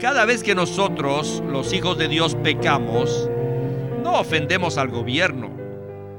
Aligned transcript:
Cada 0.00 0.24
vez 0.24 0.42
que 0.42 0.56
nosotros, 0.56 1.42
los 1.46 1.72
hijos 1.72 1.96
de 1.96 2.08
Dios, 2.08 2.34
pecamos, 2.42 3.30
no 4.02 4.18
ofendemos 4.18 4.76
al 4.76 4.88
gobierno, 4.88 5.50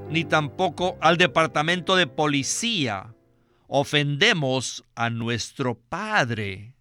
ni 0.09 0.23
tampoco 0.23 0.97
al 1.01 1.17
departamento 1.17 1.97
de 1.97 2.07
policía. 2.07 3.13
Ofendemos 3.67 4.85
a 4.95 5.09
nuestro 5.09 5.75
Padre. 5.75 6.73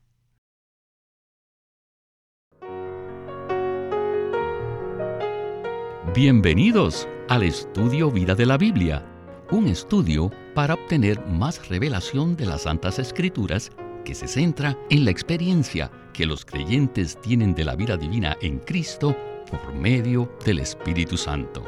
Bienvenidos 6.14 7.08
al 7.28 7.42
estudio 7.42 8.10
Vida 8.12 8.36
de 8.36 8.46
la 8.46 8.56
Biblia, 8.56 9.04
un 9.50 9.66
estudio 9.66 10.30
para 10.54 10.74
obtener 10.74 11.20
más 11.26 11.68
revelación 11.68 12.36
de 12.36 12.46
las 12.46 12.62
Santas 12.62 13.00
Escrituras 13.00 13.72
que 14.04 14.14
se 14.14 14.28
centra 14.28 14.78
en 14.90 15.04
la 15.04 15.10
experiencia 15.10 15.90
que 16.14 16.24
los 16.24 16.46
creyentes 16.46 17.20
tienen 17.20 17.54
de 17.54 17.64
la 17.64 17.76
vida 17.76 17.98
divina 17.98 18.38
en 18.40 18.60
Cristo 18.60 19.14
por 19.50 19.74
medio 19.74 20.32
del 20.46 20.60
Espíritu 20.60 21.18
Santo. 21.18 21.62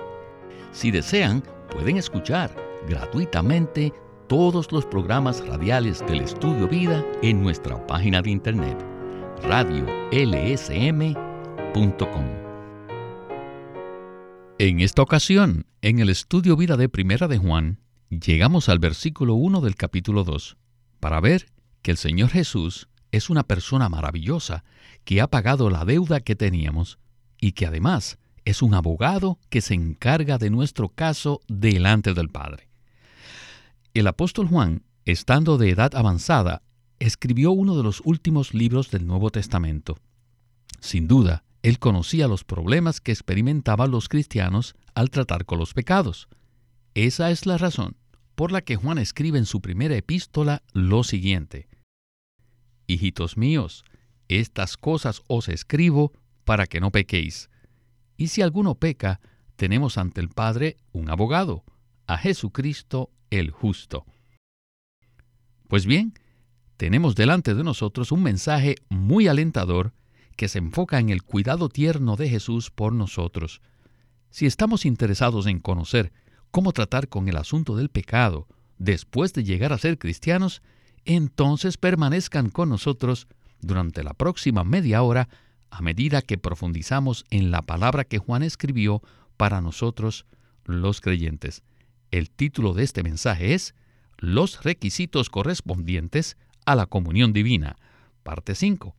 Si 0.73 0.91
desean, 0.91 1.43
pueden 1.71 1.99
escuchar 1.99 2.55
gratuitamente 2.89 3.93
todos 4.29 4.73
los 4.73 4.87
programas 4.87 5.47
radiales 5.47 6.03
del 6.07 6.23
Estudio 6.23 6.67
Vida 6.69 7.05
en 7.23 7.43
nuestra 7.43 7.87
página 7.87 8.23
de 8.23 8.31
internet 8.31 8.79
radiolsm.com. 9.43 11.17
En 14.59 14.81
esta 14.81 15.03
ocasión, 15.03 15.67
en 15.83 15.99
el 15.99 16.09
Estudio 16.09 16.57
Vida 16.57 16.79
de 16.79 16.89
Primera 16.89 17.29
de 17.29 17.37
Juan, 17.37 17.81
llegamos 18.09 18.71
al 18.71 18.79
versículo 18.79 19.35
1 19.35 19.61
del 19.61 19.75
capítulo 19.77 20.25
2 20.25 20.57
para 20.99 21.21
ver 21.21 21.47
que 21.83 21.91
el 21.91 21.97
Señor 21.99 22.31
Jesús 22.31 22.89
es 23.17 23.31
una 23.31 23.43
persona 23.43 23.89
maravillosa 23.89 24.65
que 25.05 25.21
ha 25.21 25.27
pagado 25.29 25.71
la 25.71 25.85
deuda 25.85 26.21
que 26.21 26.37
teníamos 26.37 26.99
y 27.41 27.53
que 27.53 27.67
además 27.67 28.19
es 28.45 28.63
un 28.63 28.75
abogado 28.75 29.39
que 29.51 29.61
se 29.61 29.75
encarga 29.75 30.39
de 30.39 30.51
nuestro 30.51 30.89
caso 30.89 31.41
delante 31.49 32.15
del 32.15 32.29
Padre. 32.29 32.69
El 33.95 34.07
apóstol 34.07 34.47
Juan, 34.47 34.83
estando 35.05 35.59
de 35.59 35.71
edad 35.71 35.95
avanzada, 35.95 36.63
escribió 36.99 37.51
uno 37.51 37.77
de 37.77 37.83
los 37.83 38.01
últimos 38.05 38.55
libros 38.55 38.91
del 38.91 39.07
Nuevo 39.07 39.31
Testamento. 39.31 39.99
Sin 40.81 41.09
duda, 41.09 41.45
él 41.63 41.79
conocía 41.79 42.29
los 42.29 42.45
problemas 42.45 43.01
que 43.01 43.13
experimentaban 43.13 43.91
los 43.91 44.09
cristianos 44.09 44.77
al 44.95 45.11
tratar 45.11 45.45
con 45.45 45.59
los 45.59 45.75
pecados. 45.75 46.29
Esa 46.95 47.31
es 47.31 47.47
la 47.47 47.59
razón 47.59 47.97
por 48.37 48.53
la 48.53 48.61
que 48.61 48.77
Juan 48.77 48.99
escribe 48.99 49.39
en 49.39 49.47
su 49.47 49.61
primera 49.61 49.97
epístola 49.97 50.63
lo 50.73 51.03
siguiente. 51.03 51.69
Hijitos 52.87 53.37
míos, 53.37 53.85
estas 54.29 54.77
cosas 54.77 55.23
os 55.27 55.49
escribo 55.49 56.13
para 56.45 56.67
que 56.67 56.81
no 56.81 56.91
pequéis. 56.91 57.51
Y 58.17 58.29
si 58.29 58.43
alguno 58.43 58.75
peca, 58.77 59.21
tenemos 59.57 59.99
ante 59.99 60.21
el 60.21 60.29
Padre 60.29 60.77
un 60.93 61.11
abogado, 61.11 61.65
a 62.07 62.19
Jesucristo 62.19 63.11
el 63.31 63.51
justo. 63.51 64.05
Pues 65.69 65.87
bien, 65.87 66.15
tenemos 66.77 67.17
delante 67.17 67.55
de 67.55 67.65
nosotros 67.65 68.13
un 68.13 68.23
mensaje 68.23 68.77
muy 68.89 69.29
alentador 69.29 69.93
que 70.37 70.49
se 70.49 70.59
enfoca 70.59 70.99
en 70.99 71.09
el 71.09 71.23
cuidado 71.23 71.69
tierno 71.69 72.17
de 72.17 72.29
Jesús 72.29 72.71
por 72.71 72.93
nosotros. 72.93 73.63
Si 74.31 74.47
estamos 74.47 74.85
interesados 74.85 75.47
en 75.47 75.59
conocer 75.59 76.13
cómo 76.51 76.73
tratar 76.73 77.09
con 77.09 77.29
el 77.29 77.37
asunto 77.37 77.75
del 77.77 77.89
pecado 77.89 78.47
después 78.79 79.33
de 79.33 79.45
llegar 79.45 79.73
a 79.73 79.79
ser 79.79 79.99
cristianos, 79.99 80.63
entonces 81.07 81.77
permanezcan 81.79 82.51
con 82.51 82.69
nosotros 82.69 83.29
durante 83.61 84.03
la 84.03 84.13
próxima 84.13 84.65
media 84.65 85.03
hora 85.03 85.29
a 85.71 85.81
medida 85.81 86.23
que 86.23 86.39
profundizamos 86.39 87.25
en 87.31 87.51
la 87.51 87.63
palabra 87.63 88.05
que 88.05 88.19
Juan 88.19 88.43
escribió 88.43 89.03
para 89.37 89.61
nosotros 89.61 90.27
los 90.65 91.01
creyentes. 91.01 91.63
El 92.11 92.31
título 92.31 92.75
de 92.75 92.85
este 92.85 93.03
mensaje 93.03 93.55
es 93.55 93.75
Los 94.19 94.63
requisitos 94.63 95.31
correspondientes 95.31 96.37
a 96.65 96.75
la 96.75 96.87
comunión 96.87 97.33
divina, 97.33 97.77
parte 98.23 98.55
5. 98.55 98.95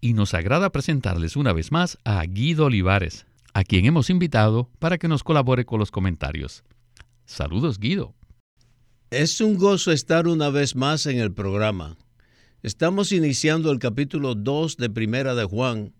Y 0.00 0.14
nos 0.14 0.34
agrada 0.34 0.70
presentarles 0.70 1.36
una 1.36 1.52
vez 1.52 1.72
más 1.72 1.98
a 2.04 2.22
Guido 2.24 2.66
Olivares, 2.66 3.26
a 3.52 3.64
quien 3.64 3.84
hemos 3.86 4.10
invitado 4.10 4.70
para 4.78 4.98
que 4.98 5.08
nos 5.08 5.22
colabore 5.22 5.64
con 5.64 5.78
los 5.78 5.90
comentarios. 5.90 6.64
Saludos, 7.26 7.78
Guido. 7.78 8.14
Es 9.10 9.40
un 9.40 9.56
gozo 9.56 9.90
estar 9.90 10.28
una 10.28 10.50
vez 10.50 10.76
más 10.76 11.04
en 11.06 11.18
el 11.18 11.32
programa. 11.32 11.96
Estamos 12.62 13.10
iniciando 13.10 13.72
el 13.72 13.80
capítulo 13.80 14.36
2 14.36 14.76
de 14.76 14.88
Primera 14.88 15.34
de 15.34 15.46
Juan, 15.46 15.92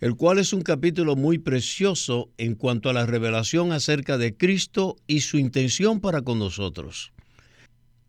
el 0.00 0.16
cual 0.16 0.38
es 0.38 0.52
un 0.52 0.60
capítulo 0.60 1.16
muy 1.16 1.38
precioso 1.38 2.28
en 2.36 2.54
cuanto 2.54 2.90
a 2.90 2.92
la 2.92 3.06
revelación 3.06 3.72
acerca 3.72 4.18
de 4.18 4.36
Cristo 4.36 4.96
y 5.06 5.20
su 5.20 5.38
intención 5.38 6.00
para 6.00 6.20
con 6.20 6.38
nosotros. 6.38 7.12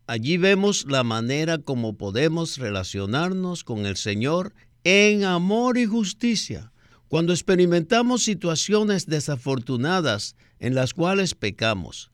Allí 0.06 0.36
vemos 0.36 0.84
la 0.86 1.04
manera 1.04 1.56
como 1.56 1.96
podemos 1.96 2.58
relacionarnos 2.58 3.64
con 3.64 3.86
el 3.86 3.96
Señor 3.96 4.52
en 4.84 5.24
amor 5.24 5.78
y 5.78 5.86
justicia. 5.86 6.70
Cuando 7.08 7.32
experimentamos 7.32 8.24
situaciones 8.24 9.06
desafortunadas 9.06 10.36
en 10.58 10.74
las 10.74 10.92
cuales 10.92 11.34
pecamos, 11.34 12.10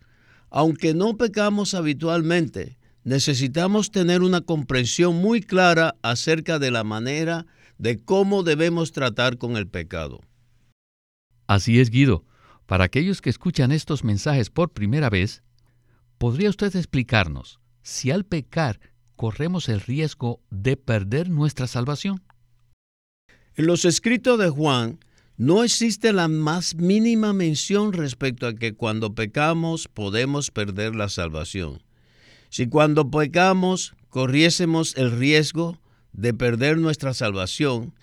aunque 0.50 0.94
no 0.94 1.16
pecamos 1.16 1.74
habitualmente, 1.74 2.78
necesitamos 3.04 3.90
tener 3.90 4.22
una 4.22 4.40
comprensión 4.40 5.16
muy 5.16 5.40
clara 5.40 5.96
acerca 6.02 6.58
de 6.58 6.70
la 6.70 6.84
manera 6.84 7.46
de 7.78 7.98
cómo 7.98 8.42
debemos 8.42 8.92
tratar 8.92 9.38
con 9.38 9.56
el 9.56 9.68
pecado. 9.68 10.20
Así 11.46 11.78
es, 11.78 11.90
Guido. 11.90 12.24
Para 12.66 12.84
aquellos 12.84 13.22
que 13.22 13.30
escuchan 13.30 13.70
estos 13.70 14.02
mensajes 14.02 14.50
por 14.50 14.72
primera 14.72 15.08
vez, 15.08 15.44
¿podría 16.18 16.50
usted 16.50 16.74
explicarnos 16.74 17.60
si 17.82 18.10
al 18.10 18.24
pecar 18.24 18.80
corremos 19.14 19.68
el 19.68 19.80
riesgo 19.80 20.40
de 20.50 20.76
perder 20.76 21.30
nuestra 21.30 21.68
salvación? 21.68 22.22
En 23.54 23.66
los 23.66 23.84
escritos 23.84 24.38
de 24.38 24.50
Juan 24.50 24.98
no 25.36 25.64
existe 25.64 26.12
la 26.12 26.28
más 26.28 26.76
mínima 26.76 27.32
mención 27.32 27.92
respecto 27.92 28.46
a 28.46 28.54
que 28.54 28.74
cuando 28.74 29.14
pecamos 29.14 29.86
podemos 29.88 30.50
perder 30.50 30.94
la 30.94 31.08
salvación. 31.08 31.82
Si 32.48 32.68
cuando 32.68 33.10
pecamos 33.10 33.94
corriésemos 34.08 34.96
el 34.96 35.10
riesgo 35.10 35.78
de 36.12 36.32
perder 36.32 36.78
nuestra 36.78 37.12
salvación, 37.12 37.94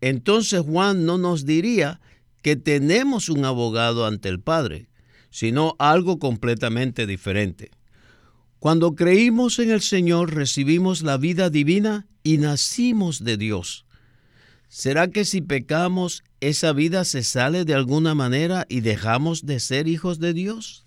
entonces 0.00 0.60
Juan 0.60 1.04
no 1.06 1.18
nos 1.18 1.44
diría 1.44 2.00
que 2.42 2.54
tenemos 2.54 3.28
un 3.28 3.44
abogado 3.44 4.06
ante 4.06 4.28
el 4.28 4.38
Padre, 4.38 4.88
sino 5.30 5.74
algo 5.80 6.20
completamente 6.20 7.06
diferente. 7.06 7.72
Cuando 8.60 8.94
creímos 8.94 9.58
en 9.58 9.70
el 9.70 9.80
Señor 9.80 10.34
recibimos 10.34 11.02
la 11.02 11.16
vida 11.16 11.50
divina 11.50 12.06
y 12.22 12.38
nacimos 12.38 13.24
de 13.24 13.36
Dios. 13.36 13.86
¿Será 14.68 15.08
que 15.08 15.24
si 15.24 15.40
pecamos 15.40 16.22
esa 16.40 16.72
vida 16.72 17.04
se 17.04 17.22
sale 17.22 17.64
de 17.64 17.74
alguna 17.74 18.14
manera 18.14 18.66
y 18.68 18.80
dejamos 18.80 19.46
de 19.46 19.60
ser 19.60 19.88
hijos 19.88 20.18
de 20.18 20.32
Dios? 20.32 20.84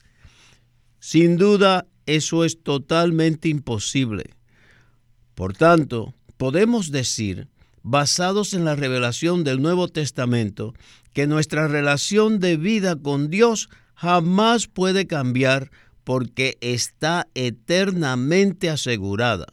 Sin 1.00 1.38
duda, 1.38 1.88
eso 2.06 2.44
es 2.44 2.62
totalmente 2.62 3.50
imposible. 3.50 4.36
Por 5.36 5.56
tanto, 5.56 6.14
podemos 6.38 6.92
decir, 6.92 7.48
basados 7.84 8.54
en 8.54 8.66
la 8.66 8.76
revelación 8.76 9.44
del 9.44 9.62
Nuevo 9.62 9.88
Testamento, 9.88 10.74
que 11.14 11.28
nuestra 11.28 11.68
relación 11.68 12.40
de 12.40 12.58
vida 12.58 12.96
con 12.96 13.30
Dios 13.30 13.70
jamás 13.96 14.68
puede 14.68 15.08
cambiar 15.08 15.72
porque 16.04 16.58
está 16.62 17.28
eternamente 17.36 18.70
asegurada. 18.70 19.48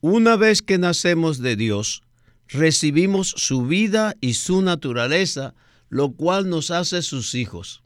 Una 0.00 0.36
vez 0.36 0.62
que 0.62 0.78
nacemos 0.78 1.38
de 1.38 1.56
Dios, 1.56 2.02
recibimos 2.50 3.28
su 3.36 3.66
vida 3.66 4.16
y 4.20 4.34
su 4.34 4.62
naturaleza, 4.62 5.54
lo 5.88 6.12
cual 6.12 6.48
nos 6.48 6.70
hace 6.70 7.02
sus 7.02 7.34
hijos. 7.34 7.82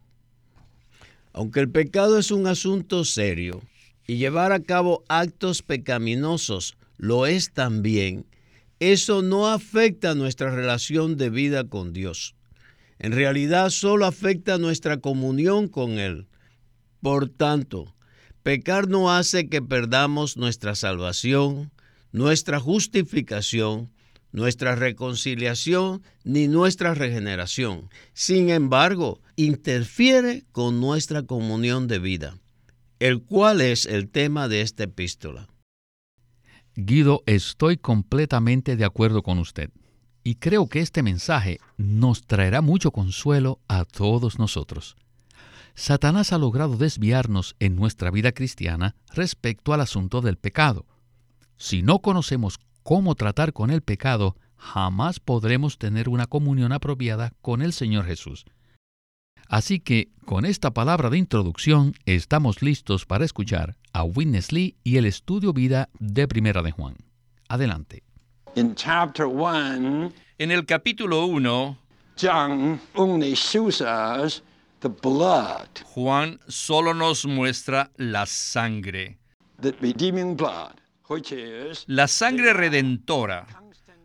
Aunque 1.33 1.61
el 1.61 1.71
pecado 1.71 2.19
es 2.19 2.31
un 2.31 2.47
asunto 2.47 3.05
serio 3.05 3.63
y 4.07 4.17
llevar 4.17 4.53
a 4.53 4.61
cabo 4.61 5.05
actos 5.09 5.63
pecaminosos 5.63 6.77
lo 6.97 7.27
es 7.27 7.53
también, 7.53 8.27
eso 8.79 9.23
no 9.23 9.49
afecta 9.49 10.15
nuestra 10.15 10.55
relación 10.55 11.17
de 11.17 11.31
vida 11.31 11.65
con 11.65 11.93
Dios. 11.93 12.35
En 12.99 13.13
realidad 13.13 13.71
solo 13.71 14.07
afecta 14.07 14.59
nuestra 14.59 14.99
comunión 14.99 15.69
con 15.69 15.99
Él. 15.99 16.27
Por 17.01 17.29
tanto, 17.29 17.95
pecar 18.43 18.89
no 18.89 19.13
hace 19.13 19.49
que 19.49 19.61
perdamos 19.61 20.37
nuestra 20.37 20.75
salvación, 20.75 21.73
nuestra 22.13 22.61
justificación, 22.61 23.91
nuestra 24.35 24.75
reconciliación 24.75 26.03
ni 26.25 26.49
nuestra 26.49 26.93
regeneración. 26.93 27.89
Sin 28.15 28.51
embargo, 28.51 29.21
interfiere 29.37 30.45
con 30.51 30.81
nuestra 30.81 31.23
comunión 31.23 31.87
de 31.87 32.01
vida, 32.01 32.37
el 32.99 33.23
cual 33.23 33.61
es 33.61 33.87
el 33.87 34.11
tema 34.11 34.49
de 34.49 34.61
esta 34.61 34.83
epístola. 34.85 35.49
Guido, 36.75 37.23
estoy 37.27 37.77
completamente 37.77 38.75
de 38.75 38.85
acuerdo 38.85 39.23
con 39.23 39.39
usted 39.39 39.71
y 40.25 40.35
creo 40.35 40.69
que 40.69 40.81
este 40.81 41.05
mensaje 41.05 41.61
nos 41.77 42.27
traerá 42.27 42.61
mucho 42.61 42.91
consuelo 42.91 43.61
a 43.69 43.85
todos 43.85 44.41
nosotros. 44.41 44.97
Satanás 45.77 46.33
ha 46.33 46.39
logrado 46.39 46.77
desviarnos 46.77 47.55
en 47.61 47.77
nuestra 47.77 48.11
vida 48.11 48.33
cristiana 48.33 48.97
respecto 49.13 49.73
al 49.73 49.81
asunto 49.81 50.21
del 50.23 50.39
pecado. 50.39 50.87
Si 51.57 51.83
no 51.83 52.01
conocemos 52.01 52.59
cómo 52.85 53.17
tratar 53.17 53.53
con 53.53 53.71
el 53.73 53.83
pecado, 53.83 54.37
jamás 54.57 55.19
podremos 55.19 55.79
tener 55.79 56.09
una 56.09 56.27
comunión 56.27 56.71
apropiada 56.71 57.33
con 57.43 57.63
el 57.63 57.73
Señor 57.73 58.05
Jesús. 58.05 58.45
Así 59.49 59.81
que, 59.81 60.11
con 60.25 60.45
esta 60.45 60.73
palabra 60.73 61.11
de 61.11 61.19
introducción, 61.19 61.95
estamos 62.07 62.63
listos 62.63 63.05
para 63.05 63.25
escuchar 63.25 63.77
a 63.93 64.05
Witness 64.05 64.53
Lee 64.53 64.77
y 64.85 64.99
el 64.99 65.07
estudio 65.07 65.53
vida 65.53 65.89
de 65.99 66.29
Primera 66.29 66.63
de 66.63 66.71
Juan. 66.71 66.97
Adelante. 67.49 68.05
En 70.39 70.51
el 70.51 70.65
capítulo 70.67 71.27
1, 71.27 71.79
Juan 75.85 76.41
solo 76.49 76.95
nos 76.95 77.27
muestra 77.27 77.91
la 77.97 78.27
sangre. 78.27 79.19
La 81.87 82.09
sangre 82.09 82.53
redentora, 82.53 83.47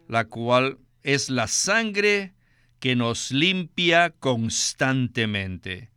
la 0.07 0.25
cual 0.25 0.77
es 1.03 1.29
la 1.29 1.47
sangre 1.47 2.33
que 2.79 2.95
nos 2.95 3.31
limpia 3.31 4.11
constantemente. 4.11 5.91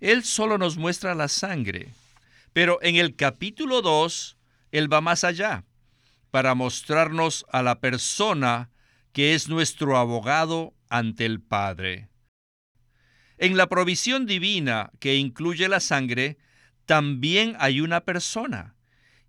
Él 0.00 0.24
solo 0.24 0.58
nos 0.58 0.76
muestra 0.76 1.14
la 1.14 1.28
sangre, 1.28 1.92
pero 2.52 2.78
en 2.82 2.96
el 2.96 3.16
capítulo 3.16 3.82
2, 3.82 4.36
Él 4.70 4.92
va 4.92 5.00
más 5.00 5.24
allá 5.24 5.64
para 6.30 6.54
mostrarnos 6.54 7.44
a 7.50 7.62
la 7.62 7.80
persona 7.80 8.70
que 9.12 9.34
es 9.34 9.48
nuestro 9.48 9.96
abogado 9.96 10.74
ante 10.88 11.26
el 11.26 11.40
Padre. 11.40 12.08
En 13.38 13.56
la 13.56 13.68
provisión 13.68 14.26
divina 14.26 14.90
que 15.00 15.16
incluye 15.16 15.68
la 15.68 15.80
sangre, 15.80 16.38
también 16.86 17.56
hay 17.58 17.80
una 17.80 18.00
persona, 18.00 18.74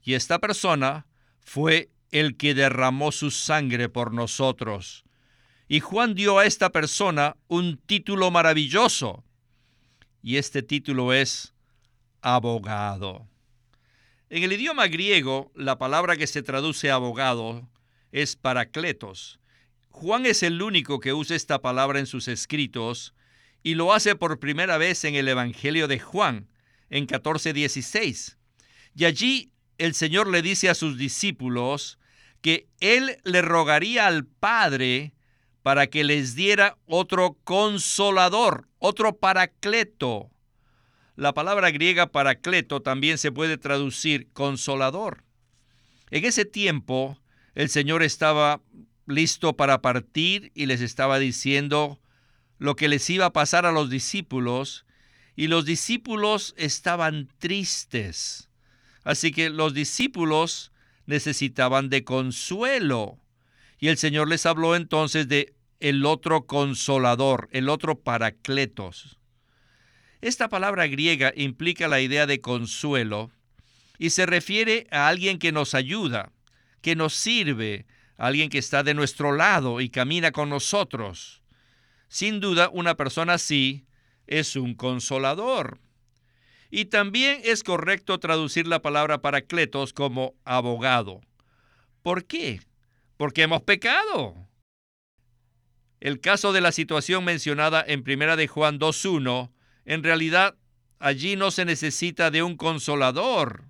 y 0.03 0.13
esta 0.13 0.39
persona 0.39 1.05
fue 1.41 1.89
el 2.11 2.37
que 2.37 2.53
derramó 2.53 3.11
su 3.11 3.31
sangre 3.31 3.89
por 3.89 4.13
nosotros. 4.13 5.03
Y 5.67 5.79
Juan 5.81 6.15
dio 6.15 6.39
a 6.39 6.45
esta 6.45 6.71
persona 6.71 7.37
un 7.47 7.77
título 7.77 8.31
maravilloso. 8.31 9.23
Y 10.21 10.37
este 10.37 10.63
título 10.63 11.13
es 11.13 11.53
abogado. 12.21 13.27
En 14.29 14.43
el 14.43 14.53
idioma 14.53 14.87
griego, 14.87 15.51
la 15.55 15.77
palabra 15.77 16.17
que 16.17 16.27
se 16.27 16.43
traduce 16.43 16.91
abogado 16.91 17.69
es 18.11 18.35
paracletos. 18.35 19.39
Juan 19.89 20.25
es 20.25 20.43
el 20.43 20.61
único 20.61 20.99
que 20.99 21.13
usa 21.13 21.35
esta 21.35 21.61
palabra 21.61 21.99
en 21.99 22.05
sus 22.05 22.27
escritos 22.27 23.13
y 23.63 23.75
lo 23.75 23.93
hace 23.93 24.15
por 24.15 24.39
primera 24.39 24.77
vez 24.77 25.03
en 25.03 25.15
el 25.15 25.27
Evangelio 25.27 25.87
de 25.87 25.99
Juan, 25.99 26.47
en 26.89 27.05
14:16. 27.07 28.37
Y 28.95 29.05
allí 29.05 29.51
el 29.79 29.95
Señor 29.95 30.27
le 30.27 30.41
dice 30.41 30.69
a 30.69 30.75
sus 30.75 30.97
discípulos 30.97 31.97
que 32.41 32.67
Él 32.79 33.17
le 33.23 33.41
rogaría 33.41 34.05
al 34.05 34.25
Padre 34.25 35.13
para 35.63 35.87
que 35.87 36.03
les 36.03 36.35
diera 36.35 36.77
otro 36.85 37.37
consolador, 37.43 38.67
otro 38.77 39.17
paracleto. 39.17 40.29
La 41.15 41.33
palabra 41.33 41.71
griega 41.71 42.11
paracleto 42.11 42.81
también 42.81 43.17
se 43.17 43.31
puede 43.31 43.57
traducir 43.57 44.31
consolador. 44.31 45.23
En 46.11 46.25
ese 46.25 46.45
tiempo, 46.45 47.19
el 47.55 47.69
Señor 47.69 48.03
estaba 48.03 48.61
listo 49.05 49.55
para 49.55 49.81
partir 49.81 50.51
y 50.55 50.65
les 50.65 50.81
estaba 50.81 51.19
diciendo 51.19 51.99
lo 52.57 52.75
que 52.75 52.87
les 52.87 53.09
iba 53.09 53.25
a 53.25 53.33
pasar 53.33 53.65
a 53.65 53.71
los 53.71 53.89
discípulos, 53.89 54.85
y 55.35 55.47
los 55.47 55.63
discípulos 55.63 56.53
estaban 56.57 57.29
tristes. 57.37 58.48
Así 59.09 59.31
que 59.31 59.49
los 59.49 59.73
discípulos 59.73 60.71
necesitaban 61.07 61.89
de 61.89 62.03
consuelo. 62.03 63.17
Y 63.79 63.87
el 63.87 63.97
Señor 63.97 64.27
les 64.27 64.45
habló 64.45 64.75
entonces 64.75 65.27
de 65.27 65.55
el 65.79 66.05
otro 66.05 66.45
consolador, 66.45 67.49
el 67.51 67.69
otro 67.69 67.99
paracletos. 67.99 69.17
Esta 70.21 70.47
palabra 70.47 70.85
griega 70.85 71.33
implica 71.35 71.87
la 71.87 72.01
idea 72.01 72.27
de 72.27 72.39
consuelo 72.39 73.31
y 73.97 74.11
se 74.11 74.27
refiere 74.27 74.85
a 74.91 75.07
alguien 75.07 75.39
que 75.39 75.51
nos 75.51 75.73
ayuda, 75.73 76.31
que 76.83 76.95
nos 76.95 77.15
sirve, 77.15 77.87
alguien 78.15 78.51
que 78.51 78.59
está 78.59 78.83
de 78.83 78.93
nuestro 78.93 79.31
lado 79.31 79.81
y 79.81 79.89
camina 79.89 80.31
con 80.31 80.49
nosotros. 80.49 81.41
Sin 82.09 82.39
duda, 82.39 82.69
una 82.71 82.93
persona 82.93 83.33
así 83.33 83.87
es 84.27 84.55
un 84.55 84.75
consolador. 84.75 85.79
Y 86.69 86.85
también 86.85 87.41
es 87.43 87.63
correcto 87.63 88.19
traducir 88.19 88.67
la 88.67 88.81
palabra 88.81 89.21
paracletos 89.21 89.93
como 89.93 90.35
abogado. 90.45 91.21
¿Por 92.01 92.25
qué? 92.25 92.61
Porque 93.17 93.43
hemos 93.43 93.61
pecado. 93.63 94.35
El 95.99 96.21
caso 96.21 96.53
de 96.53 96.61
la 96.61 96.71
situación 96.71 97.25
mencionada 97.25 97.83
en 97.85 98.03
Primera 98.03 98.35
de 98.35 98.47
Juan 98.47 98.79
2.1, 98.79 99.51
en 99.85 100.03
realidad 100.03 100.55
allí 100.99 101.35
no 101.35 101.51
se 101.51 101.65
necesita 101.65 102.31
de 102.31 102.43
un 102.43 102.55
consolador. 102.55 103.65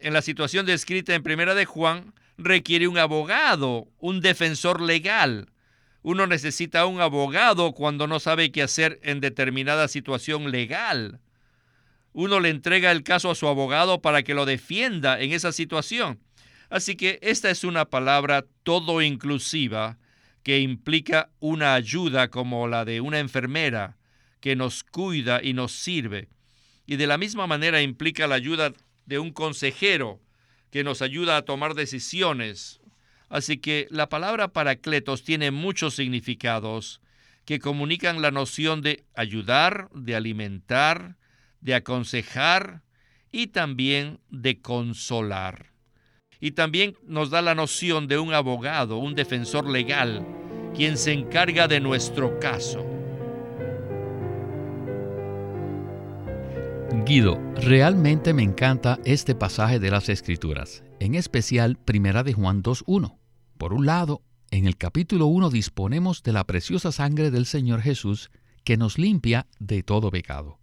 En 0.00 0.14
la 0.14 0.22
situación 0.22 0.66
descrita 0.66 1.14
en 1.14 1.22
Primera 1.22 1.54
de 1.54 1.64
Juan 1.64 2.14
requiere 2.38 2.88
un 2.88 2.98
abogado, 2.98 3.88
un 3.98 4.20
defensor 4.20 4.80
legal. 4.80 5.50
Uno 6.02 6.26
necesita 6.26 6.86
un 6.86 7.00
abogado 7.00 7.72
cuando 7.72 8.06
no 8.06 8.18
sabe 8.20 8.50
qué 8.50 8.62
hacer 8.62 8.98
en 9.02 9.20
determinada 9.20 9.88
situación 9.88 10.50
legal. 10.50 11.20
Uno 12.12 12.40
le 12.40 12.50
entrega 12.50 12.90
el 12.90 13.02
caso 13.02 13.30
a 13.30 13.34
su 13.34 13.46
abogado 13.46 14.00
para 14.02 14.22
que 14.22 14.34
lo 14.34 14.46
defienda 14.46 15.20
en 15.20 15.32
esa 15.32 15.52
situación. 15.52 16.20
Así 16.70 16.96
que 16.96 17.18
esta 17.22 17.50
es 17.50 17.64
una 17.64 17.86
palabra 17.86 18.44
todo 18.62 19.00
inclusiva 19.02 19.98
que 20.42 20.60
implica 20.60 21.30
una 21.40 21.74
ayuda 21.74 22.28
como 22.28 22.68
la 22.68 22.84
de 22.84 23.00
una 23.00 23.18
enfermera 23.18 23.98
que 24.40 24.56
nos 24.56 24.82
cuida 24.82 25.40
y 25.42 25.52
nos 25.52 25.72
sirve. 25.72 26.28
Y 26.86 26.96
de 26.96 27.06
la 27.06 27.18
misma 27.18 27.46
manera 27.46 27.82
implica 27.82 28.26
la 28.26 28.36
ayuda 28.36 28.72
de 29.04 29.18
un 29.18 29.30
consejero 29.32 30.20
que 30.70 30.84
nos 30.84 31.02
ayuda 31.02 31.36
a 31.36 31.42
tomar 31.42 31.74
decisiones. 31.74 32.80
Así 33.28 33.58
que 33.58 33.88
la 33.90 34.08
palabra 34.08 34.48
paracletos 34.48 35.22
tiene 35.22 35.50
muchos 35.50 35.94
significados 35.94 37.02
que 37.44 37.58
comunican 37.58 38.22
la 38.22 38.30
noción 38.30 38.80
de 38.80 39.04
ayudar, 39.14 39.90
de 39.94 40.14
alimentar, 40.14 41.17
de 41.60 41.74
aconsejar 41.74 42.82
y 43.30 43.48
también 43.48 44.20
de 44.30 44.60
consolar 44.60 45.68
y 46.40 46.52
también 46.52 46.96
nos 47.06 47.30
da 47.30 47.42
la 47.42 47.54
noción 47.54 48.06
de 48.06 48.18
un 48.18 48.32
abogado, 48.32 48.98
un 48.98 49.14
defensor 49.14 49.68
legal, 49.68 50.26
quien 50.74 50.96
se 50.96 51.12
encarga 51.12 51.66
de 51.68 51.80
nuestro 51.80 52.38
caso. 52.38 52.84
Guido, 57.04 57.40
realmente 57.56 58.32
me 58.32 58.42
encanta 58.42 58.98
este 59.04 59.34
pasaje 59.34 59.78
de 59.78 59.90
las 59.90 60.08
Escrituras, 60.08 60.84
en 61.00 61.14
especial 61.14 61.76
Primera 61.76 62.22
de 62.22 62.34
Juan 62.34 62.62
2.1. 62.62 63.18
Por 63.56 63.72
un 63.72 63.86
lado, 63.86 64.22
en 64.50 64.66
el 64.66 64.76
capítulo 64.76 65.26
1 65.26 65.50
disponemos 65.50 66.22
de 66.22 66.32
la 66.32 66.44
preciosa 66.44 66.92
sangre 66.92 67.30
del 67.30 67.46
Señor 67.46 67.80
Jesús 67.80 68.30
que 68.64 68.76
nos 68.76 68.98
limpia 68.98 69.46
de 69.58 69.82
todo 69.82 70.10
pecado. 70.10 70.57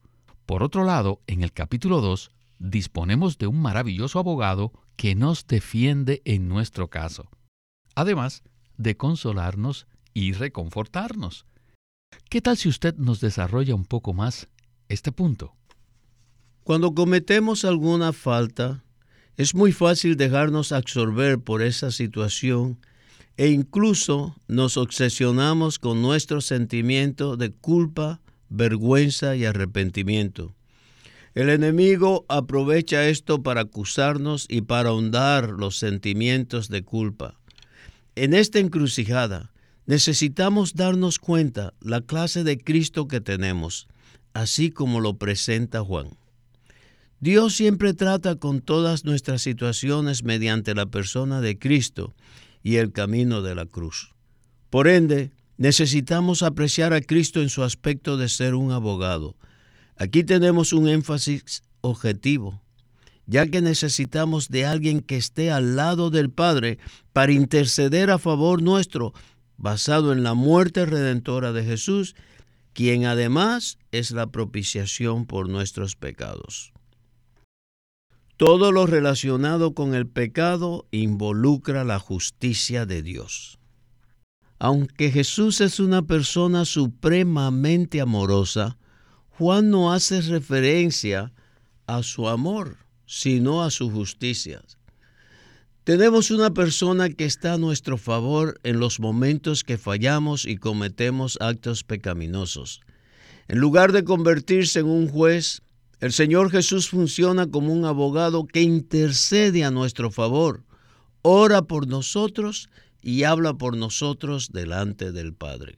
Por 0.45 0.61
otro 0.61 0.83
lado, 0.83 1.21
en 1.27 1.41
el 1.43 1.51
capítulo 1.51 2.01
2 2.01 2.31
disponemos 2.59 3.37
de 3.37 3.47
un 3.47 3.61
maravilloso 3.61 4.19
abogado 4.19 4.71
que 4.95 5.15
nos 5.15 5.47
defiende 5.47 6.21
en 6.25 6.47
nuestro 6.47 6.89
caso, 6.89 7.29
además 7.95 8.43
de 8.77 8.95
consolarnos 8.95 9.87
y 10.13 10.33
reconfortarnos. 10.33 11.45
¿Qué 12.29 12.41
tal 12.41 12.57
si 12.57 12.69
usted 12.69 12.95
nos 12.95 13.19
desarrolla 13.19 13.75
un 13.75 13.85
poco 13.85 14.13
más 14.13 14.47
este 14.87 15.11
punto? 15.11 15.55
Cuando 16.63 16.93
cometemos 16.93 17.65
alguna 17.65 18.13
falta, 18.13 18.83
es 19.37 19.53
muy 19.53 19.71
fácil 19.71 20.15
dejarnos 20.15 20.71
absorber 20.71 21.39
por 21.39 21.61
esa 21.61 21.91
situación 21.91 22.79
e 23.37 23.49
incluso 23.49 24.35
nos 24.47 24.77
obsesionamos 24.77 25.77
con 25.77 26.01
nuestro 26.01 26.39
sentimiento 26.39 27.35
de 27.35 27.51
culpa, 27.51 28.21
vergüenza 28.55 29.35
y 29.35 29.45
arrepentimiento. 29.45 30.55
El 31.33 31.49
enemigo 31.49 32.25
aprovecha 32.29 33.09
esto 33.09 33.43
para 33.43 33.61
acusarnos 33.61 34.45
y 34.49 34.61
para 34.61 34.89
ahondar 34.89 35.49
los 35.49 35.77
sentimientos 35.77 36.69
de 36.69 36.83
culpa. 36.83 37.37
En 38.15 38.33
esta 38.33 38.59
encrucijada 38.59 39.51
necesitamos 39.85 40.75
darnos 40.75 41.19
cuenta 41.19 41.73
la 41.81 42.01
clase 42.01 42.43
de 42.43 42.57
Cristo 42.57 43.07
que 43.07 43.19
tenemos, 43.19 43.87
así 44.33 44.71
como 44.71 45.01
lo 45.01 45.17
presenta 45.17 45.83
Juan. 45.83 46.11
Dios 47.19 47.55
siempre 47.55 47.93
trata 47.93 48.35
con 48.35 48.61
todas 48.61 49.03
nuestras 49.03 49.41
situaciones 49.41 50.23
mediante 50.23 50.73
la 50.75 50.85
persona 50.85 51.41
de 51.41 51.57
Cristo 51.57 52.13
y 52.63 52.77
el 52.77 52.91
camino 52.91 53.41
de 53.41 53.55
la 53.55 53.65
cruz. 53.65 54.13
Por 54.69 54.87
ende, 54.87 55.31
necesitamos 55.57 56.43
apreciar 56.43 56.93
a 56.93 57.01
Cristo 57.01 57.41
en 57.41 57.49
su 57.49 57.63
aspecto 57.63 58.17
de 58.17 58.29
ser 58.29 58.55
un 58.55 58.71
abogado. 58.71 59.35
Aquí 59.97 60.23
tenemos 60.23 60.73
un 60.73 60.87
énfasis 60.87 61.63
objetivo, 61.81 62.61
ya 63.25 63.47
que 63.47 63.61
necesitamos 63.61 64.49
de 64.49 64.65
alguien 64.65 64.99
que 64.99 65.17
esté 65.17 65.51
al 65.51 65.75
lado 65.75 66.09
del 66.09 66.29
Padre 66.29 66.77
para 67.13 67.31
interceder 67.31 68.11
a 68.11 68.19
favor 68.19 68.61
nuestro, 68.61 69.13
basado 69.57 70.11
en 70.11 70.23
la 70.23 70.33
muerte 70.33 70.85
redentora 70.85 71.53
de 71.53 71.63
Jesús, 71.63 72.15
quien 72.73 73.05
además 73.05 73.77
es 73.91 74.11
la 74.11 74.27
propiciación 74.27 75.25
por 75.25 75.47
nuestros 75.47 75.95
pecados. 75.95 76.73
Todo 78.37 78.73
lo 78.73 78.85
relacionado 78.85 79.73
con 79.73 79.95
el 79.95 80.07
pecado 80.07 80.85
involucra 80.91 81.85
la 81.85 81.99
justicia 81.99 82.85
de 82.85 83.01
Dios. 83.01 83.59
Aunque 84.65 85.11
Jesús 85.11 85.61
es 85.61 85.79
una 85.79 86.01
persona 86.01 86.65
supremamente 86.65 88.01
amorosa, 88.01 88.79
Juan 89.37 89.69
no 89.69 89.93
hace 89.93 90.21
referencia 90.21 91.31
a 91.85 92.01
su 92.01 92.27
amor, 92.27 92.75
sino 93.05 93.61
a 93.61 93.69
su 93.69 93.91
justicia. 93.91 94.63
Tenemos 95.83 96.31
una 96.31 96.49
persona 96.49 97.11
que 97.11 97.25
está 97.25 97.53
a 97.53 97.57
nuestro 97.59 97.99
favor 97.99 98.59
en 98.63 98.79
los 98.79 98.99
momentos 98.99 99.63
que 99.63 99.77
fallamos 99.77 100.45
y 100.47 100.57
cometemos 100.57 101.37
actos 101.41 101.83
pecaminosos. 101.83 102.81
En 103.47 103.59
lugar 103.59 103.91
de 103.91 104.03
convertirse 104.03 104.79
en 104.79 104.87
un 104.87 105.07
juez, 105.07 105.61
el 105.99 106.11
Señor 106.11 106.49
Jesús 106.49 106.89
funciona 106.89 107.45
como 107.45 107.71
un 107.71 107.85
abogado 107.85 108.47
que 108.47 108.63
intercede 108.63 109.63
a 109.63 109.69
nuestro 109.69 110.09
favor, 110.09 110.63
ora 111.21 111.61
por 111.61 111.87
nosotros 111.87 112.67
y 112.67 112.84
habla 113.23 113.53
por 113.53 113.77
nosotros 113.77 114.51
delante 114.51 115.11
del 115.11 115.33
Padre. 115.33 115.77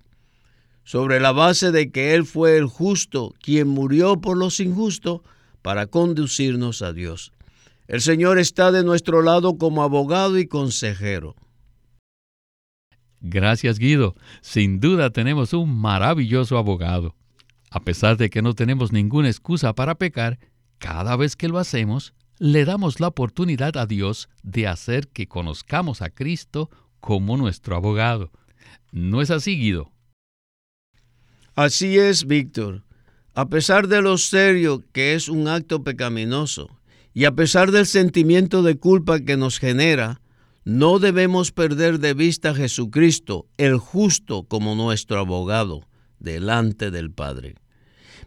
Sobre 0.86 1.20
la 1.20 1.34
base 1.34 1.74
de 1.74 1.92
que 1.92 2.16
Él 2.16 2.26
fue 2.26 2.58
el 2.58 2.68
justo, 2.68 3.34
quien 3.42 3.68
murió 3.68 4.22
por 4.22 4.38
los 4.38 4.62
injustos, 4.62 5.22
para 5.62 5.88
conducirnos 5.88 6.82
a 6.82 6.94
Dios. 6.94 7.34
El 7.88 8.00
Señor 8.00 8.40
está 8.40 8.72
de 8.72 8.86
nuestro 8.86 9.22
lado 9.22 9.58
como 9.58 9.84
abogado 9.84 10.40
y 10.40 10.48
consejero. 10.48 11.36
Gracias 13.20 13.78
Guido. 13.78 14.16
Sin 14.42 14.80
duda 14.80 15.10
tenemos 15.10 15.52
un 15.52 15.78
maravilloso 15.78 16.58
abogado. 16.58 17.16
A 17.70 17.82
pesar 17.82 18.16
de 18.16 18.30
que 18.30 18.42
no 18.42 18.54
tenemos 18.54 18.94
ninguna 18.94 19.28
excusa 19.28 19.74
para 19.74 19.96
pecar, 19.96 20.40
cada 20.78 21.18
vez 21.18 21.36
que 21.36 21.50
lo 21.50 21.60
hacemos, 21.60 22.14
le 22.40 22.64
damos 22.66 23.00
la 23.00 23.08
oportunidad 23.08 23.76
a 23.78 23.86
Dios 23.86 24.30
de 24.44 24.68
hacer 24.68 25.08
que 25.10 25.28
conozcamos 25.28 26.02
a 26.02 26.10
Cristo 26.10 26.70
como 27.08 27.38
nuestro 27.38 27.78
abogado. 27.78 28.34
¿No 28.92 29.22
es 29.22 29.32
así, 29.32 29.58
Guido? 29.58 29.94
Así 31.56 31.98
es, 31.98 32.28
Víctor. 32.28 32.84
A 33.34 33.48
pesar 33.48 33.88
de 33.88 34.02
lo 34.02 34.18
serio 34.18 34.84
que 34.92 35.14
es 35.14 35.30
un 35.30 35.48
acto 35.48 35.86
pecaminoso 35.86 36.68
y 37.14 37.24
a 37.24 37.32
pesar 37.34 37.72
del 37.72 37.86
sentimiento 37.86 38.62
de 38.62 38.78
culpa 38.78 39.22
que 39.22 39.38
nos 39.38 39.58
genera, 39.58 40.20
no 40.66 41.00
debemos 41.00 41.54
perder 41.54 42.00
de 42.00 42.14
vista 42.14 42.50
a 42.50 42.56
Jesucristo, 42.56 43.48
el 43.56 43.78
justo, 43.78 44.44
como 44.44 44.76
nuestro 44.76 45.18
abogado 45.18 45.88
delante 46.20 46.92
del 46.92 47.12
Padre. 47.12 47.56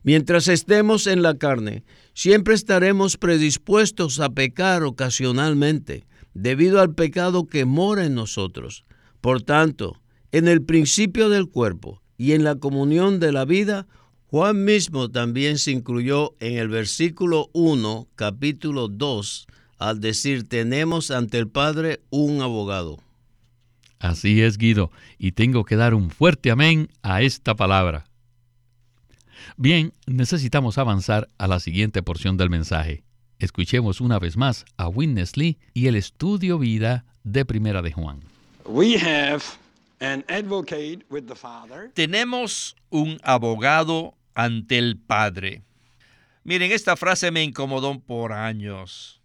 Mientras 0.04 0.48
estemos 0.48 1.06
en 1.06 1.20
la 1.20 1.34
carne, 1.34 1.84
siempre 2.14 2.54
estaremos 2.54 3.18
predispuestos 3.18 4.20
a 4.20 4.30
pecar 4.30 4.84
ocasionalmente, 4.84 6.06
debido 6.34 6.80
al 6.80 6.94
pecado 6.94 7.46
que 7.46 7.64
mora 7.64 8.04
en 8.04 8.14
nosotros. 8.14 8.84
Por 9.20 9.42
tanto, 9.42 10.00
en 10.32 10.48
el 10.48 10.62
principio 10.62 11.28
del 11.28 11.48
cuerpo 11.48 12.02
y 12.16 12.32
en 12.32 12.44
la 12.44 12.56
comunión 12.56 13.20
de 13.20 13.32
la 13.32 13.44
vida, 13.44 13.86
Juan 14.26 14.64
mismo 14.64 15.10
también 15.10 15.58
se 15.58 15.72
incluyó 15.72 16.34
en 16.38 16.56
el 16.56 16.68
versículo 16.68 17.50
1, 17.52 18.08
capítulo 18.14 18.86
2, 18.86 19.46
al 19.78 20.00
decir, 20.00 20.48
tenemos 20.48 21.10
ante 21.10 21.38
el 21.38 21.48
Padre 21.48 22.00
un 22.10 22.40
abogado. 22.40 22.98
Así 23.98 24.40
es, 24.40 24.56
Guido, 24.56 24.90
y 25.18 25.32
tengo 25.32 25.64
que 25.64 25.76
dar 25.76 25.94
un 25.94 26.10
fuerte 26.10 26.50
amén 26.50 26.88
a 27.02 27.22
esta 27.22 27.54
palabra. 27.56 28.04
Bien, 29.56 29.92
necesitamos 30.06 30.78
avanzar 30.78 31.28
a 31.38 31.48
la 31.48 31.60
siguiente 31.60 32.02
porción 32.02 32.36
del 32.36 32.50
mensaje. 32.50 33.02
Escuchemos 33.40 34.02
una 34.02 34.18
vez 34.18 34.36
más 34.36 34.66
a 34.76 34.88
Witness 34.88 35.38
Lee 35.38 35.58
y 35.72 35.86
el 35.86 35.96
estudio 35.96 36.58
vida 36.58 37.06
de 37.24 37.46
Primera 37.46 37.80
de 37.80 37.90
Juan. 37.90 38.20
Tenemos 41.94 42.76
un 42.90 43.18
abogado 43.22 44.14
ante 44.34 44.76
el 44.76 44.98
Padre. 44.98 45.62
Miren, 46.44 46.70
esta 46.70 46.96
frase 46.96 47.30
me 47.30 47.42
incomodó 47.42 47.98
por 48.00 48.34
años. 48.34 49.22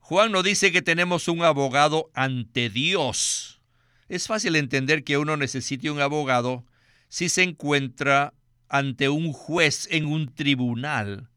Juan 0.00 0.30
nos 0.30 0.44
dice 0.44 0.70
que 0.70 0.82
tenemos 0.82 1.26
un 1.26 1.42
abogado 1.42 2.10
ante 2.12 2.68
Dios. 2.68 3.62
Es 4.10 4.26
fácil 4.26 4.56
entender 4.56 5.04
que 5.04 5.16
uno 5.16 5.38
necesite 5.38 5.90
un 5.90 6.02
abogado 6.02 6.64
si 7.08 7.30
se 7.30 7.44
encuentra 7.44 8.34
ante 8.68 9.08
un 9.08 9.32
juez 9.32 9.88
en 9.90 10.04
un 10.04 10.34
tribunal. 10.34 11.30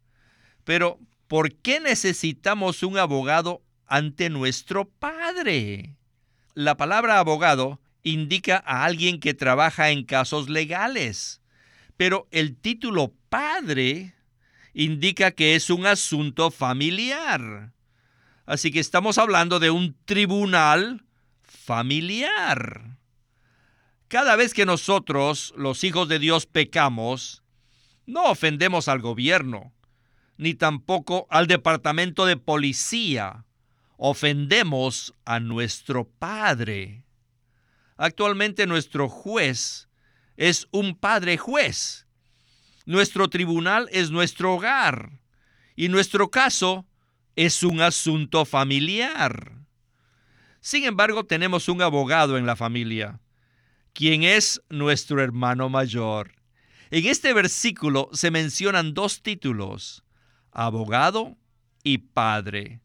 Pero, 0.66 1.00
¿por 1.32 1.54
qué 1.54 1.80
necesitamos 1.80 2.84
un 2.84 2.98
abogado 2.98 3.62
ante 3.88 4.30
nuestro 4.30 4.90
Padre? 4.90 5.96
La 6.56 6.76
palabra 6.76 7.20
abogado 7.20 7.80
indica 8.04 8.62
a 8.66 8.84
alguien 8.84 9.18
que 9.22 9.34
trabaja 9.34 9.92
en 9.92 10.04
casos 10.04 10.50
legales, 10.50 11.42
pero 11.96 12.28
el 12.32 12.58
título 12.58 13.14
Padre 13.30 14.14
indica 14.74 15.32
que 15.32 15.56
es 15.56 15.70
un 15.70 15.86
asunto 15.86 16.52
familiar. 16.52 17.72
Así 18.46 18.70
que 18.70 18.82
estamos 18.82 19.18
hablando 19.18 19.62
de 19.62 19.72
un 19.72 19.96
tribunal 20.04 21.06
familiar. 21.44 22.98
Cada 24.10 24.36
vez 24.36 24.54
que 24.54 24.66
nosotros, 24.66 25.54
los 25.56 25.86
hijos 25.86 26.10
de 26.10 26.20
Dios, 26.20 26.46
pecamos, 26.46 27.42
no 28.06 28.26
ofendemos 28.26 28.90
al 28.90 29.00
gobierno, 29.00 29.72
ni 30.42 30.56
tampoco 30.56 31.28
al 31.30 31.46
departamento 31.46 32.26
de 32.26 32.36
policía. 32.36 33.46
Ofendemos 33.98 35.14
a 35.24 35.40
nuestro 35.40 36.10
Padre. 36.10 37.06
Actualmente 37.96 38.66
nuestro 38.66 39.08
juez 39.08 39.88
es 40.38 40.68
un 40.72 40.98
Padre 40.98 41.38
juez. 41.38 42.08
Nuestro 42.88 43.30
tribunal 43.30 43.88
es 43.92 44.10
nuestro 44.10 44.56
hogar. 44.56 45.22
Y 45.76 45.90
nuestro 45.90 46.32
caso 46.32 46.88
es 47.36 47.62
un 47.62 47.80
asunto 47.80 48.44
familiar. 48.44 49.54
Sin 50.60 50.86
embargo, 50.86 51.24
tenemos 51.24 51.70
un 51.70 51.84
abogado 51.84 52.40
en 52.40 52.48
la 52.48 52.56
familia, 52.56 53.20
quien 53.94 54.24
es 54.24 54.60
nuestro 54.70 55.22
hermano 55.22 55.70
mayor. 55.70 56.34
En 56.90 57.06
este 57.06 57.32
versículo 57.32 58.10
se 58.12 58.32
mencionan 58.32 58.96
dos 58.96 59.22
títulos, 59.22 60.04
abogado 60.52 61.38
y 61.84 62.00
padre. 62.00 62.82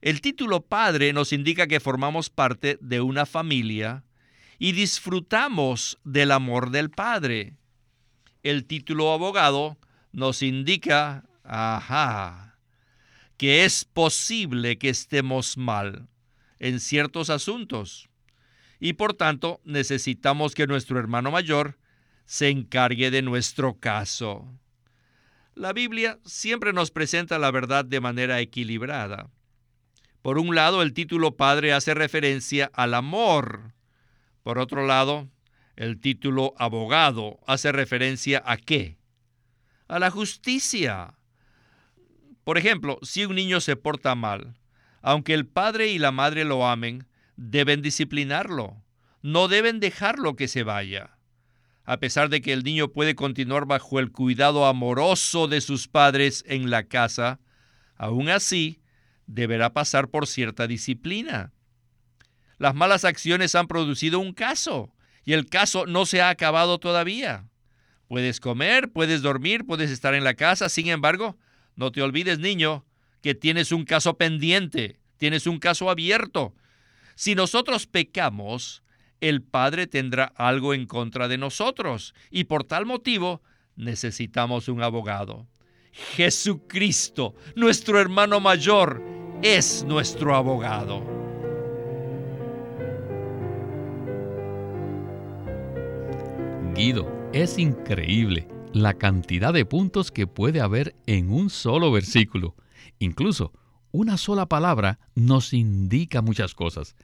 El 0.00 0.20
título 0.20 0.62
padre 0.62 1.12
nos 1.12 1.32
indica 1.32 1.66
que 1.66 1.80
formamos 1.80 2.30
parte 2.30 2.78
de 2.80 3.00
una 3.00 3.26
familia 3.26 4.04
y 4.58 4.72
disfrutamos 4.72 5.98
del 6.04 6.32
amor 6.32 6.70
del 6.70 6.90
padre. 6.90 7.56
El 8.42 8.64
título 8.64 9.12
abogado 9.12 9.78
nos 10.12 10.42
indica, 10.42 11.24
ajá, 11.44 12.58
que 13.36 13.64
es 13.64 13.84
posible 13.84 14.78
que 14.78 14.88
estemos 14.88 15.56
mal 15.56 16.08
en 16.58 16.80
ciertos 16.80 17.30
asuntos. 17.30 18.08
Y 18.80 18.94
por 18.94 19.14
tanto 19.14 19.60
necesitamos 19.64 20.54
que 20.54 20.66
nuestro 20.66 20.98
hermano 20.98 21.30
mayor 21.30 21.78
se 22.24 22.48
encargue 22.48 23.10
de 23.10 23.22
nuestro 23.22 23.78
caso. 23.78 24.48
La 25.54 25.74
Biblia 25.74 26.18
siempre 26.24 26.72
nos 26.72 26.90
presenta 26.90 27.38
la 27.38 27.50
verdad 27.50 27.84
de 27.84 28.00
manera 28.00 28.40
equilibrada. 28.40 29.30
Por 30.22 30.38
un 30.38 30.54
lado, 30.54 30.82
el 30.82 30.94
título 30.94 31.36
Padre 31.36 31.74
hace 31.74 31.92
referencia 31.94 32.70
al 32.72 32.94
amor. 32.94 33.74
Por 34.42 34.58
otro 34.58 34.86
lado, 34.86 35.28
el 35.76 36.00
título 36.00 36.54
Abogado 36.56 37.38
hace 37.46 37.70
referencia 37.70 38.42
a 38.46 38.56
qué? 38.56 38.96
A 39.88 39.98
la 39.98 40.10
justicia. 40.10 41.14
Por 42.44 42.56
ejemplo, 42.56 42.98
si 43.02 43.26
un 43.26 43.34
niño 43.34 43.60
se 43.60 43.76
porta 43.76 44.14
mal, 44.14 44.54
aunque 45.02 45.34
el 45.34 45.46
padre 45.46 45.88
y 45.88 45.98
la 45.98 46.12
madre 46.12 46.44
lo 46.44 46.66
amen, 46.66 47.06
deben 47.36 47.82
disciplinarlo. 47.82 48.82
No 49.20 49.48
deben 49.48 49.80
dejarlo 49.80 50.34
que 50.34 50.48
se 50.48 50.62
vaya. 50.62 51.18
A 51.84 51.98
pesar 51.98 52.28
de 52.28 52.40
que 52.40 52.52
el 52.52 52.62
niño 52.62 52.88
puede 52.88 53.14
continuar 53.14 53.66
bajo 53.66 53.98
el 53.98 54.12
cuidado 54.12 54.66
amoroso 54.66 55.48
de 55.48 55.60
sus 55.60 55.88
padres 55.88 56.44
en 56.46 56.70
la 56.70 56.84
casa, 56.84 57.40
Aún 58.02 58.28
así, 58.30 58.80
deberá 59.28 59.72
pasar 59.72 60.08
por 60.08 60.26
cierta 60.26 60.66
disciplina. 60.66 61.52
Las 62.58 62.74
malas 62.74 63.04
acciones 63.04 63.54
han 63.54 63.68
producido 63.68 64.18
un 64.18 64.32
caso 64.32 64.92
y 65.24 65.34
el 65.34 65.46
caso 65.46 65.86
no 65.86 66.04
se 66.04 66.20
ha 66.20 66.28
acabado 66.28 66.78
todavía. 66.78 67.48
Puedes 68.08 68.40
comer, 68.40 68.90
puedes 68.90 69.22
dormir, 69.22 69.64
puedes 69.64 69.92
estar 69.92 70.14
en 70.14 70.24
la 70.24 70.34
casa, 70.34 70.68
sin 70.68 70.88
embargo, 70.88 71.36
no 71.76 71.92
te 71.92 72.02
olvides, 72.02 72.40
niño, 72.40 72.84
que 73.20 73.36
tienes 73.36 73.70
un 73.70 73.84
caso 73.84 74.18
pendiente, 74.18 74.98
tienes 75.16 75.46
un 75.46 75.60
caso 75.60 75.88
abierto. 75.88 76.56
Si 77.14 77.36
nosotros 77.36 77.86
pecamos, 77.86 78.82
el 79.22 79.40
Padre 79.40 79.86
tendrá 79.86 80.24
algo 80.36 80.74
en 80.74 80.84
contra 80.84 81.28
de 81.28 81.38
nosotros 81.38 82.12
y 82.30 82.44
por 82.44 82.64
tal 82.64 82.84
motivo 82.84 83.40
necesitamos 83.76 84.68
un 84.68 84.82
abogado. 84.82 85.46
Jesucristo, 85.92 87.34
nuestro 87.54 88.00
hermano 88.00 88.40
mayor, 88.40 89.00
es 89.42 89.84
nuestro 89.86 90.34
abogado. 90.34 91.02
Guido, 96.74 97.30
es 97.32 97.58
increíble 97.58 98.48
la 98.72 98.94
cantidad 98.94 99.52
de 99.52 99.64
puntos 99.64 100.10
que 100.10 100.26
puede 100.26 100.60
haber 100.60 100.96
en 101.06 101.30
un 101.30 101.48
solo 101.48 101.92
versículo. 101.92 102.56
Incluso 102.98 103.52
una 103.92 104.16
sola 104.16 104.46
palabra 104.46 104.98
nos 105.14 105.52
indica 105.52 106.22
muchas 106.22 106.54
cosas. 106.54 106.96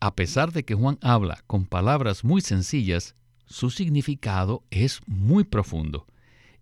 A 0.00 0.14
pesar 0.14 0.52
de 0.52 0.64
que 0.64 0.74
Juan 0.74 0.98
habla 1.00 1.42
con 1.46 1.66
palabras 1.66 2.24
muy 2.24 2.40
sencillas, 2.40 3.14
su 3.46 3.70
significado 3.70 4.64
es 4.70 5.00
muy 5.06 5.44
profundo. 5.44 6.06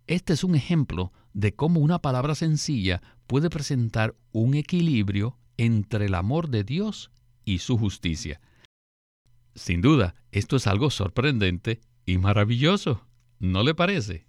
Este 0.07 0.33
es 0.33 0.43
un 0.43 0.55
ejemplo 0.55 1.11
de 1.33 1.53
cómo 1.53 1.79
una 1.79 1.99
palabra 1.99 2.35
sencilla 2.35 3.01
puede 3.27 3.49
presentar 3.49 4.15
un 4.31 4.53
equilibrio 4.53 5.37
entre 5.57 6.05
el 6.05 6.15
amor 6.15 6.49
de 6.49 6.63
Dios 6.63 7.11
y 7.43 7.59
su 7.59 7.77
justicia. 7.77 8.39
Sin 9.53 9.81
duda, 9.81 10.15
esto 10.31 10.55
es 10.55 10.67
algo 10.67 10.89
sorprendente 10.89 11.81
y 12.05 12.17
maravilloso, 12.17 13.05
¿no 13.39 13.63
le 13.63 13.73
parece? 13.73 14.27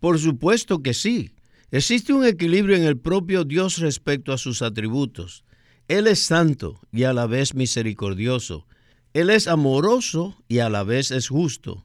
Por 0.00 0.18
supuesto 0.18 0.82
que 0.82 0.94
sí. 0.94 1.34
Existe 1.70 2.12
un 2.12 2.26
equilibrio 2.26 2.76
en 2.76 2.84
el 2.84 2.98
propio 2.98 3.44
Dios 3.44 3.78
respecto 3.78 4.32
a 4.32 4.38
sus 4.38 4.60
atributos. 4.60 5.44
Él 5.88 6.06
es 6.06 6.22
santo 6.22 6.80
y 6.92 7.04
a 7.04 7.12
la 7.12 7.26
vez 7.26 7.54
misericordioso. 7.54 8.66
Él 9.14 9.30
es 9.30 9.46
amoroso 9.46 10.36
y 10.48 10.60
a 10.60 10.70
la 10.70 10.84
vez 10.84 11.10
es 11.10 11.28
justo. 11.28 11.84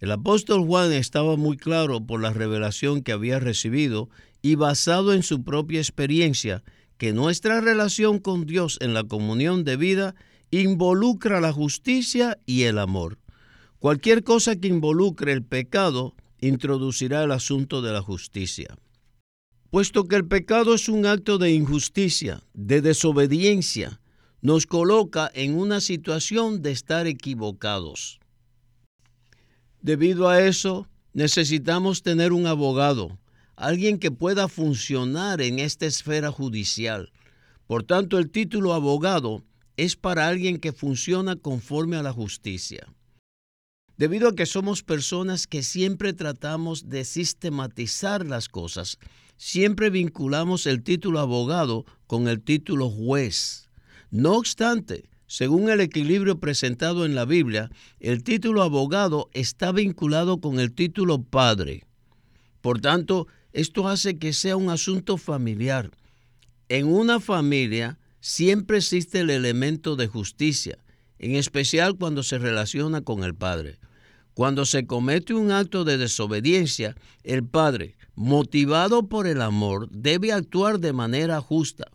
El 0.00 0.10
apóstol 0.10 0.66
Juan 0.66 0.92
estaba 0.92 1.36
muy 1.36 1.56
claro 1.56 2.04
por 2.04 2.20
la 2.20 2.32
revelación 2.32 3.02
que 3.02 3.12
había 3.12 3.38
recibido 3.38 4.10
y 4.42 4.56
basado 4.56 5.14
en 5.14 5.22
su 5.22 5.44
propia 5.44 5.80
experiencia 5.80 6.62
que 6.98 7.12
nuestra 7.12 7.60
relación 7.60 8.18
con 8.18 8.46
Dios 8.46 8.78
en 8.80 8.94
la 8.94 9.04
comunión 9.04 9.64
de 9.64 9.76
vida 9.76 10.14
involucra 10.50 11.40
la 11.40 11.52
justicia 11.52 12.38
y 12.46 12.62
el 12.62 12.78
amor. 12.78 13.18
Cualquier 13.78 14.24
cosa 14.24 14.56
que 14.56 14.68
involucre 14.68 15.32
el 15.32 15.42
pecado 15.42 16.14
introducirá 16.40 17.24
el 17.24 17.32
asunto 17.32 17.82
de 17.82 17.92
la 17.92 18.02
justicia. 18.02 18.76
Puesto 19.74 20.04
que 20.04 20.14
el 20.14 20.24
pecado 20.24 20.74
es 20.74 20.88
un 20.88 21.04
acto 21.04 21.36
de 21.36 21.50
injusticia, 21.50 22.44
de 22.52 22.80
desobediencia, 22.80 24.00
nos 24.40 24.68
coloca 24.68 25.28
en 25.34 25.58
una 25.58 25.80
situación 25.80 26.62
de 26.62 26.70
estar 26.70 27.08
equivocados. 27.08 28.20
Debido 29.82 30.28
a 30.28 30.40
eso, 30.40 30.86
necesitamos 31.12 32.04
tener 32.04 32.32
un 32.32 32.46
abogado, 32.46 33.18
alguien 33.56 33.98
que 33.98 34.12
pueda 34.12 34.46
funcionar 34.46 35.40
en 35.40 35.58
esta 35.58 35.86
esfera 35.86 36.30
judicial. 36.30 37.10
Por 37.66 37.82
tanto, 37.82 38.20
el 38.20 38.30
título 38.30 38.74
abogado 38.74 39.42
es 39.76 39.96
para 39.96 40.28
alguien 40.28 40.58
que 40.58 40.72
funciona 40.72 41.34
conforme 41.34 41.96
a 41.96 42.04
la 42.04 42.12
justicia. 42.12 42.86
Debido 43.96 44.28
a 44.28 44.36
que 44.36 44.46
somos 44.46 44.84
personas 44.84 45.48
que 45.48 45.64
siempre 45.64 46.12
tratamos 46.12 46.88
de 46.88 47.04
sistematizar 47.04 48.24
las 48.24 48.48
cosas, 48.48 49.00
siempre 49.36 49.90
vinculamos 49.90 50.66
el 50.66 50.82
título 50.82 51.20
abogado 51.20 51.84
con 52.06 52.28
el 52.28 52.40
título 52.40 52.90
juez. 52.90 53.68
No 54.10 54.34
obstante, 54.34 55.08
según 55.26 55.68
el 55.70 55.80
equilibrio 55.80 56.38
presentado 56.38 57.04
en 57.04 57.14
la 57.14 57.24
Biblia, 57.24 57.70
el 57.98 58.22
título 58.22 58.62
abogado 58.62 59.30
está 59.32 59.72
vinculado 59.72 60.40
con 60.40 60.60
el 60.60 60.72
título 60.72 61.22
padre. 61.22 61.84
Por 62.60 62.80
tanto, 62.80 63.26
esto 63.52 63.88
hace 63.88 64.18
que 64.18 64.32
sea 64.32 64.56
un 64.56 64.70
asunto 64.70 65.16
familiar. 65.16 65.90
En 66.68 66.86
una 66.86 67.20
familia 67.20 67.98
siempre 68.20 68.78
existe 68.78 69.20
el 69.20 69.30
elemento 69.30 69.96
de 69.96 70.06
justicia, 70.06 70.78
en 71.18 71.36
especial 71.36 71.96
cuando 71.96 72.22
se 72.22 72.38
relaciona 72.38 73.00
con 73.00 73.24
el 73.24 73.34
padre. 73.34 73.78
Cuando 74.34 74.66
se 74.66 74.86
comete 74.86 75.32
un 75.32 75.52
acto 75.52 75.84
de 75.84 75.96
desobediencia, 75.96 76.96
el 77.22 77.44
padre, 77.44 77.96
motivado 78.16 79.08
por 79.08 79.26
el 79.26 79.40
amor, 79.40 79.88
debe 79.90 80.32
actuar 80.32 80.80
de 80.80 80.92
manera 80.92 81.40
justa. 81.40 81.86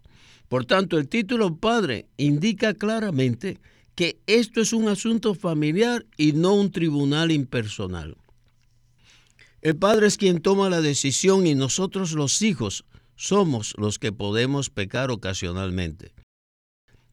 Por 0.48 0.66
tanto, 0.66 0.98
el 0.98 1.08
título 1.08 1.58
Padre 1.58 2.08
indica 2.18 2.74
claramente 2.74 3.60
que 3.94 4.20
esto 4.26 4.62
es 4.62 4.72
un 4.72 4.88
asunto 4.88 5.36
familiar 5.36 6.06
y 6.16 6.32
no 6.32 6.54
un 6.54 6.72
tribunal 6.72 7.32
impersonal. 7.32 8.16
El 9.62 9.76
Padre 9.76 10.08
es 10.08 10.16
quien 10.16 10.42
toma 10.42 10.70
la 10.70 10.80
decisión 10.80 11.46
y 11.46 11.54
nosotros 11.54 12.14
los 12.14 12.42
hijos 12.42 12.86
somos 13.18 13.74
los 13.78 14.00
que 14.00 14.14
podemos 14.14 14.70
pecar 14.70 15.12
ocasionalmente. 15.12 16.14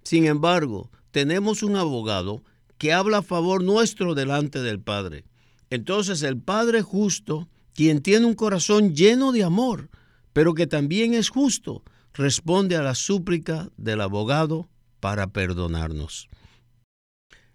Sin 0.05 0.27
embargo, 0.27 0.93
tenemos 1.11 1.65
un 1.65 1.75
abogado 1.75 2.45
que 2.79 2.93
habla 2.93 3.19
a 3.19 3.23
favor 3.23 3.62
nuestro 3.62 4.15
delante 4.15 4.61
del 4.61 4.81
Padre. 4.81 5.25
Entonces 5.71 6.23
el 6.23 6.39
Padre 6.41 6.83
justo, 6.83 7.49
quien 7.75 8.03
tiene 8.03 8.27
un 8.27 8.35
corazón 8.35 8.95
lleno 8.95 9.33
de 9.33 9.45
amor, 9.45 9.91
pero 10.33 10.55
que 10.55 10.67
también 10.67 11.15
es 11.15 11.29
justo, 11.29 11.83
responde 12.15 12.77
a 12.77 12.83
la 12.83 12.95
súplica 12.95 13.71
del 13.77 14.01
abogado 14.01 14.69
para 15.01 15.29
perdonarnos. 15.29 16.29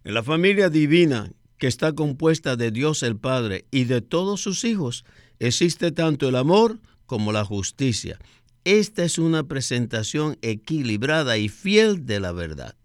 En 0.03 0.13
la 0.13 0.23
familia 0.23 0.69
divina, 0.69 1.31
que 1.57 1.67
está 1.67 1.93
compuesta 1.93 2.55
de 2.55 2.71
Dios 2.71 3.03
el 3.03 3.17
Padre 3.17 3.65
y 3.69 3.83
de 3.83 4.01
todos 4.01 4.41
sus 4.41 4.63
hijos, 4.63 5.05
existe 5.37 5.91
tanto 5.91 6.27
el 6.27 6.35
amor 6.35 6.79
como 7.05 7.31
la 7.31 7.45
justicia. 7.45 8.17
Esta 8.63 9.03
es 9.03 9.19
una 9.19 9.43
presentación 9.43 10.37
equilibrada 10.41 11.37
y 11.37 11.49
fiel 11.49 12.05
de 12.05 12.19
la 12.19 12.31
verdad. 12.31 12.75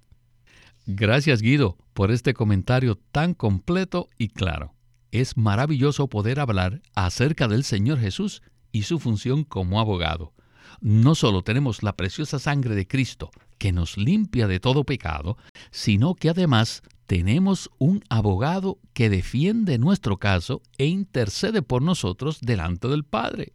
Gracias 0.87 1.43
Guido 1.43 1.77
por 1.93 2.11
este 2.11 2.35
comentario 2.35 2.97
tan 3.13 3.35
completo 3.35 4.09
y 4.17 4.29
claro. 4.29 4.75
Es 5.11 5.37
maravilloso 5.37 6.09
poder 6.09 6.41
hablar 6.41 6.83
acerca 6.95 7.49
del 7.49 7.65
Señor 7.65 7.99
Jesús 7.99 8.43
y 8.73 8.83
su 8.83 8.99
función 8.99 9.45
como 9.45 9.81
abogado 9.81 10.33
no 10.81 11.15
solo 11.15 11.43
tenemos 11.43 11.83
la 11.83 11.97
preciosa 11.97 12.39
sangre 12.39 12.75
de 12.75 12.87
Cristo 12.87 13.31
que 13.59 13.73
nos 13.73 13.97
limpia 13.97 14.47
de 14.47 14.61
todo 14.61 14.85
pecado, 14.85 15.37
sino 15.71 16.15
que 16.15 16.29
además 16.29 16.83
tenemos 17.07 17.71
un 17.79 18.03
abogado 18.09 18.79
que 18.93 19.09
defiende 19.09 19.79
nuestro 19.79 20.19
caso 20.19 20.63
e 20.79 20.87
intercede 20.87 21.63
por 21.63 21.83
nosotros 21.83 22.41
delante 22.41 22.89
del 22.89 23.05
Padre. 23.05 23.55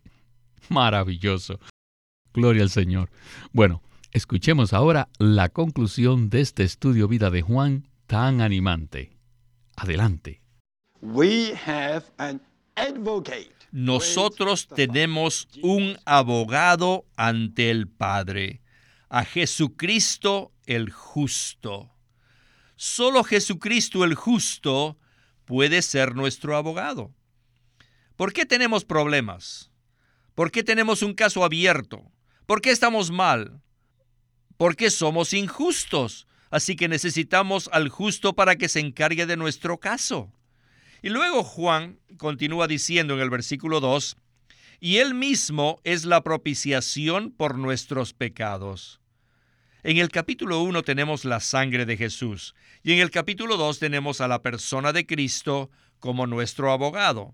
Maravilloso. 0.70 1.60
Gloria 2.34 2.64
al 2.64 2.70
Señor. 2.70 3.10
Bueno, 3.52 3.82
escuchemos 4.12 4.74
ahora 4.74 5.10
la 5.18 5.50
conclusión 5.50 6.30
de 6.30 6.42
este 6.42 6.64
estudio 6.64 7.08
vida 7.08 7.30
de 7.30 7.42
Juan 7.42 7.88
tan 8.08 8.42
animante. 8.42 9.18
Adelante. 9.76 10.42
We 11.02 11.54
have 11.66 12.04
an 12.18 12.42
advocate 12.76 13.62
nosotros 13.72 14.68
tenemos 14.68 15.48
un 15.62 15.98
abogado 16.06 17.06
ante 17.16 17.72
el 17.72 17.88
Padre, 17.88 18.62
a 19.08 19.24
Jesucristo 19.24 20.52
el 20.66 20.92
justo. 20.92 21.90
Solo 22.76 23.24
Jesucristo 23.24 24.04
el 24.04 24.16
justo 24.16 24.98
puede 25.46 25.82
ser 25.82 26.16
nuestro 26.16 26.58
abogado. 26.58 27.14
¿Por 28.18 28.34
qué 28.34 28.46
tenemos 28.46 28.84
problemas? 28.84 29.72
¿Por 30.36 30.52
qué 30.52 30.64
tenemos 30.64 31.02
un 31.02 31.14
caso 31.14 31.46
abierto? 31.46 32.12
¿Por 32.46 32.62
qué 32.62 32.72
estamos 32.72 33.10
mal? 33.10 33.62
¿Por 34.62 34.76
qué 34.76 34.92
somos 34.92 35.34
injustos? 35.34 36.28
Así 36.52 36.76
que 36.76 36.88
necesitamos 36.88 37.68
al 37.74 37.90
justo 37.90 38.34
para 38.34 38.58
que 38.58 38.70
se 38.70 38.80
encargue 38.80 39.26
de 39.26 39.36
nuestro 39.36 39.80
caso. 39.80 40.32
Y 41.02 41.10
luego 41.10 41.44
Juan 41.44 41.98
continúa 42.18 42.68
diciendo 42.68 43.16
en 43.16 43.22
el 43.22 43.32
versículo 43.32 43.80
2, 43.80 44.18
y 44.80 44.98
él 44.98 45.16
mismo 45.16 45.82
es 45.84 46.06
la 46.06 46.22
propiciación 46.22 47.32
por 47.32 47.58
nuestros 47.58 48.14
pecados. 48.14 49.02
En 49.82 49.98
el 49.98 50.10
capítulo 50.10 50.62
1 50.62 50.84
tenemos 50.84 51.26
la 51.26 51.40
sangre 51.40 51.88
de 51.88 51.98
Jesús 51.98 52.54
y 52.84 52.94
en 52.94 53.00
el 53.00 53.10
capítulo 53.10 53.58
2 53.58 53.80
tenemos 53.80 54.22
a 54.22 54.28
la 54.28 54.44
persona 54.44 54.94
de 54.94 55.08
Cristo 55.08 55.72
como 55.98 56.28
nuestro 56.28 56.72
abogado. 56.72 57.34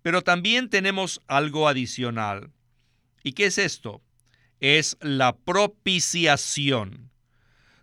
Pero 0.00 0.22
también 0.22 0.70
tenemos 0.70 1.20
algo 1.26 1.68
adicional. 1.68 2.52
¿Y 3.22 3.34
qué 3.34 3.44
es 3.44 3.58
esto? 3.58 4.00
Es 4.64 4.96
la 5.02 5.36
propiciación. 5.36 7.10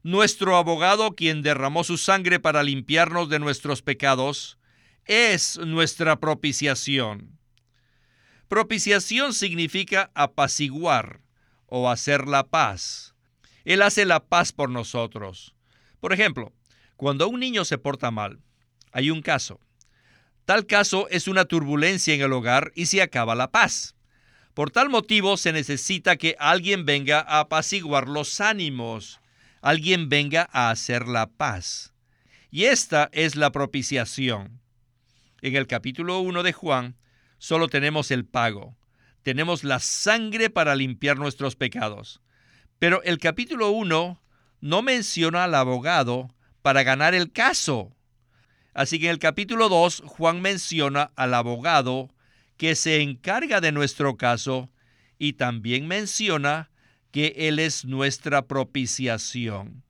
Nuestro 0.02 0.58
abogado, 0.58 1.12
quien 1.12 1.44
derramó 1.44 1.84
su 1.84 1.96
sangre 1.98 2.40
para 2.40 2.64
limpiarnos 2.64 3.30
de 3.30 3.38
nuestros 3.38 3.84
pecados, 3.84 4.58
es 5.06 5.60
nuestra 5.60 6.20
propiciación. 6.20 7.38
Propiciación 8.48 9.36
significa 9.36 10.10
apaciguar 10.16 11.22
o 11.68 11.88
hacer 11.88 12.28
la 12.28 12.48
paz. 12.48 13.14
Él 13.64 13.84
hace 13.84 14.06
la 14.06 14.26
paz 14.26 14.52
por 14.52 14.72
nosotros. 14.72 15.54
Por 16.00 16.14
ejemplo, 16.14 16.52
cuando 16.96 17.28
un 17.30 17.40
niño 17.40 17.64
se 17.64 17.78
porta 17.78 18.10
mal, 18.10 18.40
hay 18.92 19.12
un 19.12 19.22
caso. 19.22 19.60
Tal 20.46 20.66
caso 20.66 21.08
es 21.10 21.28
una 21.28 21.46
turbulencia 21.46 22.16
en 22.16 22.22
el 22.22 22.34
hogar 22.34 22.72
y 22.74 22.88
se 22.88 23.04
acaba 23.04 23.36
la 23.36 23.52
paz. 23.52 23.94
Por 24.54 24.70
tal 24.70 24.90
motivo 24.90 25.38
se 25.38 25.54
necesita 25.54 26.18
que 26.18 26.36
alguien 26.38 26.86
venga 26.86 27.20
a 27.20 27.40
apaciguar 27.40 28.10
los 28.10 28.42
ánimos, 28.42 29.22
alguien 29.62 30.10
venga 30.10 30.50
a 30.52 30.70
hacer 30.72 31.08
la 31.08 31.28
paz. 31.28 31.94
Y 32.50 32.66
esta 32.66 33.10
es 33.14 33.38
la 33.38 33.52
propiciación. 33.54 34.60
En 35.42 35.56
el 35.56 35.68
capítulo 35.68 36.20
1 36.20 36.44
de 36.44 36.52
Juan 36.52 36.98
solo 37.38 37.70
tenemos 37.70 38.12
el 38.12 38.26
pago, 38.26 38.76
tenemos 39.24 39.64
la 39.64 39.80
sangre 39.80 40.50
para 40.50 40.76
limpiar 40.76 41.18
nuestros 41.18 41.56
pecados. 41.56 42.22
Pero 42.78 43.02
el 43.04 43.20
capítulo 43.20 43.72
1 43.72 44.22
no 44.60 44.82
menciona 44.82 45.46
al 45.46 45.56
abogado 45.56 46.30
para 46.62 46.84
ganar 46.84 47.14
el 47.14 47.32
caso. 47.32 47.96
Así 48.74 49.00
que 49.00 49.06
en 49.06 49.12
el 49.12 49.20
capítulo 49.20 49.70
2 49.70 50.04
Juan 50.06 50.42
menciona 50.42 51.12
al 51.16 51.34
abogado 51.36 52.10
que 52.62 52.76
se 52.76 53.02
encarga 53.02 53.60
de 53.60 53.72
nuestro 53.72 54.18
caso 54.18 54.70
y 55.18 55.34
también 55.34 55.88
menciona 55.88 56.70
que 57.10 57.34
Él 57.36 57.58
es 57.58 57.86
nuestra 57.86 58.48
propiciación. 58.48 59.84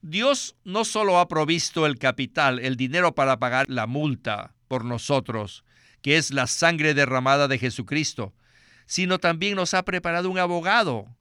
Dios 0.00 0.56
no 0.64 0.86
solo 0.86 1.18
ha 1.18 1.28
provisto 1.28 1.84
el 1.84 1.98
capital, 1.98 2.60
el 2.60 2.76
dinero 2.76 3.14
para 3.14 3.38
pagar 3.38 3.66
la 3.68 3.86
multa 3.86 4.54
por 4.68 4.86
nosotros, 4.86 5.64
que 6.00 6.16
es 6.16 6.30
la 6.30 6.46
sangre 6.46 6.94
derramada 6.94 7.46
de 7.46 7.58
Jesucristo, 7.58 8.32
sino 8.86 9.18
también 9.18 9.54
nos 9.54 9.74
ha 9.74 9.84
preparado 9.84 10.30
un 10.30 10.38
abogado 10.38 11.14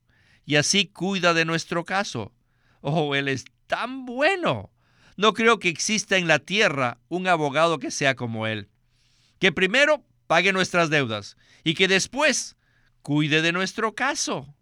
y 0.46 0.56
así 0.56 0.86
cuida 0.86 1.34
de 1.34 1.44
nuestro 1.44 1.84
caso. 1.84 2.32
Oh, 2.80 3.14
Él 3.14 3.28
es 3.28 3.44
tan 3.68 4.06
bueno. 4.06 4.72
No 5.18 5.34
creo 5.34 5.60
que 5.60 5.68
exista 5.68 6.16
en 6.16 6.30
la 6.30 6.40
tierra 6.40 7.02
un 7.10 7.28
abogado 7.28 7.78
que 7.78 7.92
sea 7.92 8.16
como 8.16 8.48
Él, 8.48 8.70
que 9.38 9.52
primero 9.52 10.06
pague 10.28 10.54
nuestras 10.54 10.90
deudas 10.90 11.38
y 11.64 11.74
que 11.74 11.88
después 11.88 12.56
cuide 13.02 13.42
de 13.42 13.52
nuestro 13.52 13.96
caso. 13.96 14.54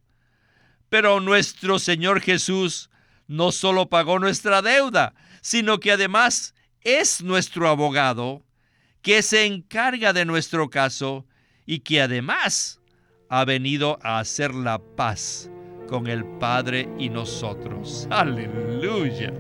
Pero 0.90 1.20
nuestro 1.20 1.80
Señor 1.80 2.22
Jesús 2.22 2.90
no 3.28 3.52
solo 3.52 3.90
pagó 3.90 4.20
nuestra 4.20 4.62
deuda, 4.62 5.14
sino 5.42 5.80
que 5.80 5.92
además 5.92 6.54
es 6.82 7.24
nuestro 7.24 7.68
abogado, 7.68 8.44
que 9.02 9.22
se 9.22 9.46
encarga 9.46 10.14
de 10.14 10.26
nuestro 10.26 10.70
caso 10.70 11.26
y 11.66 11.80
que 11.80 12.02
además 12.02 12.80
ha 13.30 13.46
venido 13.46 13.98
a 14.04 14.20
hacer 14.20 14.54
la 14.54 14.80
paz 14.80 15.50
con 15.88 16.08
el 16.08 16.24
Padre 16.40 16.88
y 16.98 17.10
nosotros. 17.10 18.08
Aleluya. 18.10 19.34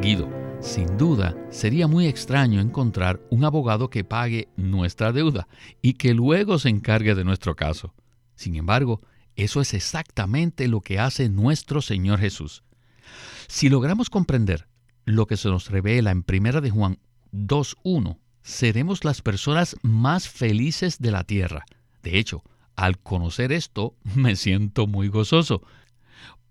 Guido, 0.00 0.37
sin 0.60 0.96
duda, 0.96 1.36
sería 1.50 1.86
muy 1.86 2.06
extraño 2.06 2.60
encontrar 2.60 3.20
un 3.30 3.44
abogado 3.44 3.90
que 3.90 4.04
pague 4.04 4.48
nuestra 4.56 5.12
deuda 5.12 5.48
y 5.82 5.94
que 5.94 6.14
luego 6.14 6.58
se 6.58 6.68
encargue 6.68 7.14
de 7.14 7.24
nuestro 7.24 7.54
caso. 7.54 7.94
Sin 8.34 8.56
embargo, 8.56 9.00
eso 9.36 9.60
es 9.60 9.72
exactamente 9.72 10.66
lo 10.66 10.80
que 10.80 10.98
hace 10.98 11.28
nuestro 11.28 11.80
Señor 11.80 12.18
Jesús. 12.18 12.64
Si 13.46 13.68
logramos 13.68 14.10
comprender 14.10 14.66
lo 15.04 15.26
que 15.26 15.36
se 15.36 15.48
nos 15.48 15.70
revela 15.70 16.10
en 16.10 16.24
1 16.28 16.60
de 16.60 16.70
Juan 16.70 16.98
2.1, 17.32 18.18
seremos 18.42 19.04
las 19.04 19.22
personas 19.22 19.76
más 19.82 20.28
felices 20.28 20.98
de 20.98 21.12
la 21.12 21.24
tierra. 21.24 21.66
De 22.02 22.18
hecho, 22.18 22.42
al 22.74 22.98
conocer 22.98 23.52
esto, 23.52 23.94
me 24.14 24.34
siento 24.34 24.86
muy 24.86 25.08
gozoso. 25.08 25.62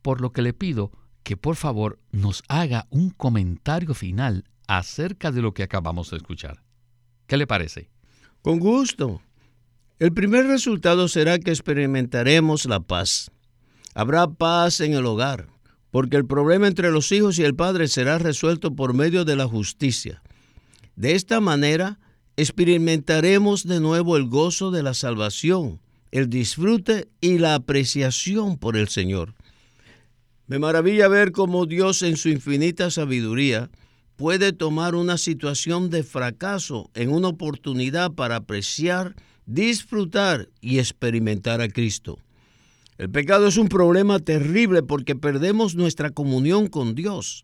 Por 0.01 0.21
lo 0.21 0.31
que 0.31 0.41
le 0.41 0.53
pido 0.53 0.91
que 1.27 1.35
por 1.35 1.57
favor 1.57 1.99
nos 2.13 2.41
haga 2.47 2.87
un 2.89 3.09
comentario 3.09 3.93
final 3.93 4.45
acerca 4.65 5.29
de 5.29 5.41
lo 5.41 5.53
que 5.53 5.61
acabamos 5.61 6.09
de 6.09 6.15
escuchar. 6.15 6.63
¿Qué 7.27 7.35
le 7.35 7.45
parece? 7.45 7.89
Con 8.41 8.59
gusto. 8.59 9.21
El 9.99 10.13
primer 10.13 10.47
resultado 10.47 11.09
será 11.09 11.37
que 11.37 11.51
experimentaremos 11.51 12.63
la 12.63 12.79
paz. 12.79 13.29
Habrá 13.93 14.29
paz 14.29 14.79
en 14.79 14.93
el 14.93 15.05
hogar, 15.05 15.49
porque 15.91 16.15
el 16.15 16.25
problema 16.25 16.65
entre 16.65 16.91
los 16.91 17.11
hijos 17.11 17.37
y 17.39 17.43
el 17.43 17.55
padre 17.55 17.89
será 17.89 18.17
resuelto 18.19 18.73
por 18.73 18.93
medio 18.93 19.25
de 19.25 19.35
la 19.35 19.49
justicia. 19.49 20.23
De 20.95 21.11
esta 21.11 21.41
manera, 21.41 21.99
experimentaremos 22.37 23.67
de 23.67 23.81
nuevo 23.81 24.15
el 24.15 24.29
gozo 24.29 24.71
de 24.71 24.81
la 24.81 24.93
salvación, 24.93 25.81
el 26.11 26.29
disfrute 26.29 27.09
y 27.19 27.37
la 27.37 27.55
apreciación 27.55 28.57
por 28.57 28.77
el 28.77 28.87
Señor. 28.87 29.35
Me 30.47 30.59
maravilla 30.59 31.09
ver 31.09 31.33
cómo 31.33 31.65
Dios 31.65 32.01
en 32.03 32.15
su 32.15 32.29
infinita 32.29 32.89
sabiduría 32.89 33.69
puede 34.15 34.53
tomar 34.53 34.95
una 34.95 35.17
situación 35.17 35.89
de 35.89 36.03
fracaso 36.03 36.89
en 36.93 37.09
una 37.09 37.27
oportunidad 37.27 38.13
para 38.13 38.37
apreciar, 38.37 39.13
disfrutar 39.45 40.47
y 40.61 40.79
experimentar 40.79 41.59
a 41.59 41.67
Cristo. 41.67 42.17
El 42.97 43.09
pecado 43.09 43.47
es 43.47 43.57
un 43.57 43.67
problema 43.67 44.19
terrible 44.19 44.83
porque 44.83 45.17
perdemos 45.17 45.75
nuestra 45.75 46.11
comunión 46.11 46.67
con 46.67 46.95
Dios, 46.95 47.43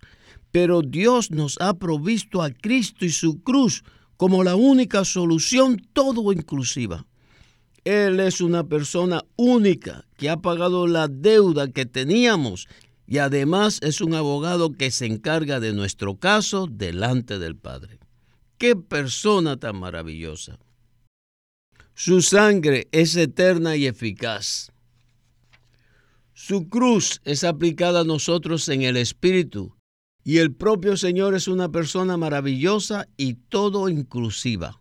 pero 0.53 0.81
Dios 0.81 1.29
nos 1.29 1.59
ha 1.59 1.73
provisto 1.73 2.41
a 2.41 2.51
Cristo 2.51 3.03
y 3.03 3.09
su 3.09 3.43
cruz 3.43 3.83
como 4.15 4.45
la 4.45 4.55
única 4.55 5.03
solución 5.03 5.77
todo 5.91 6.31
inclusiva. 6.31 7.05
Él 7.83 8.21
es 8.21 8.39
una 8.39 8.63
persona 8.63 9.23
única 9.35 10.05
que 10.15 10.29
ha 10.29 10.37
pagado 10.37 10.87
la 10.87 11.09
deuda 11.09 11.67
que 11.67 11.85
teníamos 11.85 12.69
y 13.05 13.17
además 13.17 13.79
es 13.81 14.01
un 14.01 14.13
abogado 14.13 14.73
que 14.73 14.91
se 14.91 15.05
encarga 15.05 15.59
de 15.59 15.73
nuestro 15.73 16.17
caso 16.17 16.67
delante 16.67 17.39
del 17.39 17.55
Padre. 17.55 17.99
¡Qué 18.57 18.75
persona 18.75 19.57
tan 19.57 19.77
maravillosa! 19.77 20.59
Su 21.95 22.21
sangre 22.21 22.87
es 22.91 23.15
eterna 23.15 23.75
y 23.75 23.85
eficaz. 23.85 24.71
Su 26.33 26.67
cruz 26.67 27.21
es 27.23 27.43
aplicada 27.43 28.01
a 28.01 28.05
nosotros 28.05 28.67
en 28.69 28.81
el 28.81 28.97
Espíritu 28.97 29.75
y 30.23 30.37
el 30.37 30.53
propio 30.53 30.97
Señor 30.97 31.35
es 31.35 31.47
una 31.47 31.69
persona 31.69 32.17
maravillosa 32.17 33.07
y 33.17 33.35
todo 33.35 33.89
inclusiva. 33.89 34.79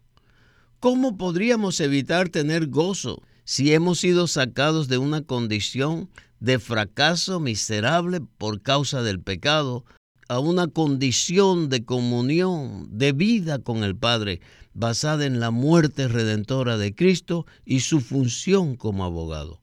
¿Cómo 0.80 1.16
podríamos 1.16 1.80
evitar 1.80 2.28
tener 2.28 2.68
gozo 2.68 3.22
si 3.44 3.74
hemos 3.74 4.00
sido 4.00 4.26
sacados 4.26 4.88
de 4.88 4.98
una 4.98 5.22
condición 5.22 6.08
de 6.42 6.58
fracaso 6.58 7.38
miserable 7.38 8.20
por 8.20 8.62
causa 8.62 9.00
del 9.02 9.20
pecado 9.20 9.84
a 10.28 10.40
una 10.40 10.66
condición 10.66 11.68
de 11.68 11.84
comunión, 11.84 12.88
de 12.90 13.12
vida 13.12 13.60
con 13.60 13.84
el 13.84 13.94
Padre, 13.94 14.40
basada 14.74 15.24
en 15.24 15.38
la 15.38 15.52
muerte 15.52 16.08
redentora 16.08 16.78
de 16.78 16.96
Cristo 16.96 17.46
y 17.64 17.80
su 17.80 18.00
función 18.00 18.74
como 18.74 19.04
abogado. 19.04 19.60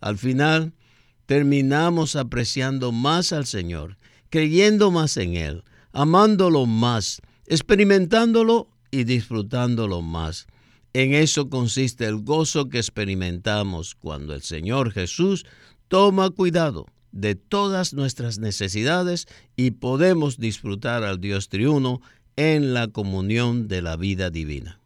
Al 0.00 0.18
final, 0.18 0.72
terminamos 1.26 2.14
apreciando 2.14 2.92
más 2.92 3.32
al 3.32 3.46
Señor, 3.46 3.98
creyendo 4.28 4.92
más 4.92 5.16
en 5.16 5.34
Él, 5.34 5.64
amándolo 5.92 6.64
más, 6.64 7.22
experimentándolo 7.46 8.68
y 8.92 9.02
disfrutándolo 9.02 10.00
más. 10.00 10.46
En 10.92 11.14
eso 11.14 11.48
consiste 11.48 12.04
el 12.04 12.18
gozo 12.18 12.68
que 12.68 12.78
experimentamos 12.78 13.96
cuando 13.96 14.34
el 14.34 14.42
Señor 14.42 14.92
Jesús 14.92 15.44
toma 15.90 16.30
cuidado 16.30 16.86
de 17.10 17.34
todas 17.34 17.94
nuestras 17.94 18.38
necesidades 18.38 19.26
y 19.56 19.72
podemos 19.72 20.38
disfrutar 20.38 21.02
al 21.02 21.20
Dios 21.20 21.48
triuno 21.48 22.00
en 22.36 22.74
la 22.74 22.86
comunión 22.86 23.66
de 23.66 23.82
la 23.82 23.96
vida 23.96 24.30
divina. 24.30 24.78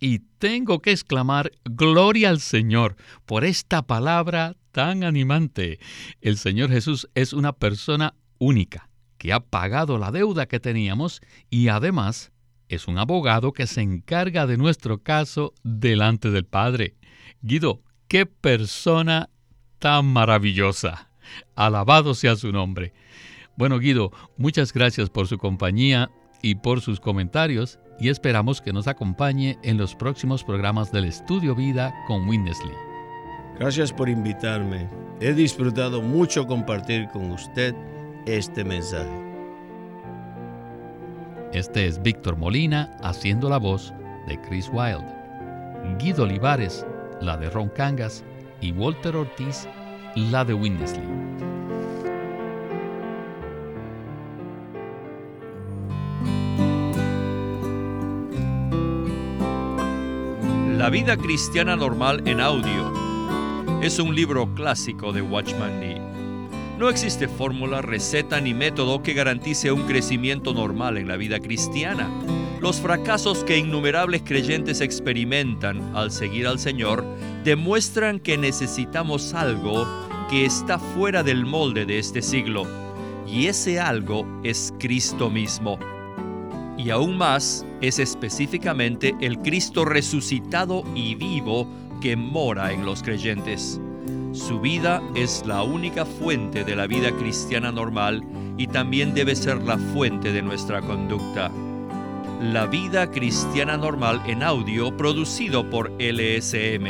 Y 0.00 0.18
tengo 0.38 0.80
que 0.80 0.90
exclamar, 0.90 1.52
Gloria 1.64 2.28
al 2.28 2.40
Señor 2.40 2.96
por 3.24 3.46
esta 3.46 3.80
palabra 3.80 4.56
tan 4.72 5.04
animante. 5.04 5.78
El 6.20 6.36
Señor 6.36 6.70
Jesús 6.70 7.08
es 7.14 7.32
una 7.32 7.54
persona 7.54 8.14
única, 8.36 8.90
que 9.16 9.32
ha 9.32 9.40
pagado 9.40 9.96
la 9.96 10.10
deuda 10.10 10.44
que 10.44 10.60
teníamos 10.60 11.22
y 11.48 11.68
además 11.68 12.30
es 12.68 12.88
un 12.88 12.98
abogado 12.98 13.52
que 13.52 13.66
se 13.66 13.80
encarga 13.80 14.46
de 14.46 14.58
nuestro 14.58 14.98
caso 14.98 15.54
delante 15.62 16.30
del 16.30 16.44
Padre. 16.44 16.94
Guido, 17.40 17.80
qué 18.06 18.26
persona 18.26 19.30
tan 19.84 20.06
maravillosa. 20.06 21.10
Alabado 21.54 22.14
sea 22.14 22.36
su 22.36 22.50
nombre. 22.50 22.94
Bueno, 23.54 23.78
Guido, 23.78 24.12
muchas 24.38 24.72
gracias 24.72 25.10
por 25.10 25.26
su 25.26 25.36
compañía 25.36 26.10
y 26.40 26.54
por 26.54 26.80
sus 26.80 27.00
comentarios 27.00 27.78
y 28.00 28.08
esperamos 28.08 28.62
que 28.62 28.72
nos 28.72 28.88
acompañe 28.88 29.58
en 29.62 29.76
los 29.76 29.94
próximos 29.94 30.42
programas 30.42 30.90
del 30.90 31.04
Estudio 31.04 31.54
Vida 31.54 31.92
con 32.06 32.26
Winnesley. 32.26 32.72
Gracias 33.58 33.92
por 33.92 34.08
invitarme. 34.08 34.88
He 35.20 35.34
disfrutado 35.34 36.00
mucho 36.00 36.46
compartir 36.46 37.06
con 37.12 37.30
usted 37.30 37.74
este 38.24 38.64
mensaje. 38.64 39.22
Este 41.52 41.86
es 41.86 42.00
Víctor 42.00 42.38
Molina 42.38 42.96
haciendo 43.02 43.50
la 43.50 43.58
voz 43.58 43.92
de 44.26 44.40
Chris 44.48 44.70
Wilde, 44.72 45.04
Guido 45.98 46.22
Olivares, 46.22 46.86
la 47.20 47.36
de 47.36 47.50
Ron 47.50 47.68
Cangas 47.68 48.24
y 48.60 48.72
Walter 48.72 49.16
Ortiz, 49.16 49.68
la 50.14 50.44
de 50.44 50.54
Winnesley. 50.54 51.02
La 60.76 60.90
vida 60.90 61.16
cristiana 61.16 61.76
normal 61.76 62.22
en 62.26 62.40
audio 62.40 62.92
es 63.82 63.98
un 63.98 64.14
libro 64.14 64.54
clásico 64.54 65.12
de 65.12 65.22
Watchman 65.22 65.80
Nee. 65.80 66.00
No 66.78 66.88
existe 66.88 67.28
fórmula, 67.28 67.80
receta 67.80 68.40
ni 68.40 68.52
método 68.52 69.02
que 69.02 69.14
garantice 69.14 69.72
un 69.72 69.82
crecimiento 69.82 70.52
normal 70.52 70.98
en 70.98 71.08
la 71.08 71.16
vida 71.16 71.40
cristiana. 71.40 72.10
Los 72.60 72.80
fracasos 72.80 73.44
que 73.44 73.58
innumerables 73.58 74.22
creyentes 74.22 74.80
experimentan 74.80 75.94
al 75.94 76.10
seguir 76.10 76.46
al 76.46 76.58
Señor 76.58 77.04
demuestran 77.44 78.20
que 78.20 78.38
necesitamos 78.38 79.34
algo 79.34 79.86
que 80.30 80.46
está 80.46 80.78
fuera 80.78 81.22
del 81.22 81.44
molde 81.44 81.84
de 81.84 81.98
este 81.98 82.22
siglo, 82.22 82.66
y 83.26 83.46
ese 83.46 83.78
algo 83.78 84.26
es 84.42 84.72
Cristo 84.78 85.28
mismo 85.28 85.78
y 86.76 86.90
aún 86.90 87.16
más 87.16 87.64
es 87.80 87.98
específicamente 87.98 89.14
el 89.20 89.38
Cristo 89.38 89.84
resucitado 89.84 90.84
y 90.94 91.14
vivo 91.14 91.66
que 92.00 92.16
mora 92.16 92.72
en 92.72 92.84
los 92.84 93.02
creyentes. 93.02 93.80
Su 94.32 94.60
vida 94.60 95.00
es 95.14 95.44
la 95.46 95.62
única 95.62 96.04
fuente 96.04 96.64
de 96.64 96.76
la 96.76 96.86
vida 96.86 97.10
cristiana 97.12 97.70
normal 97.70 98.22
y 98.58 98.66
también 98.66 99.14
debe 99.14 99.36
ser 99.36 99.62
la 99.62 99.78
fuente 99.78 100.32
de 100.32 100.42
nuestra 100.42 100.80
conducta. 100.80 101.50
La 102.40 102.66
vida 102.66 103.10
cristiana 103.10 103.76
normal 103.76 104.22
en 104.26 104.42
audio 104.42 104.96
producido 104.96 105.68
por 105.70 105.92
LSM. 105.98 106.86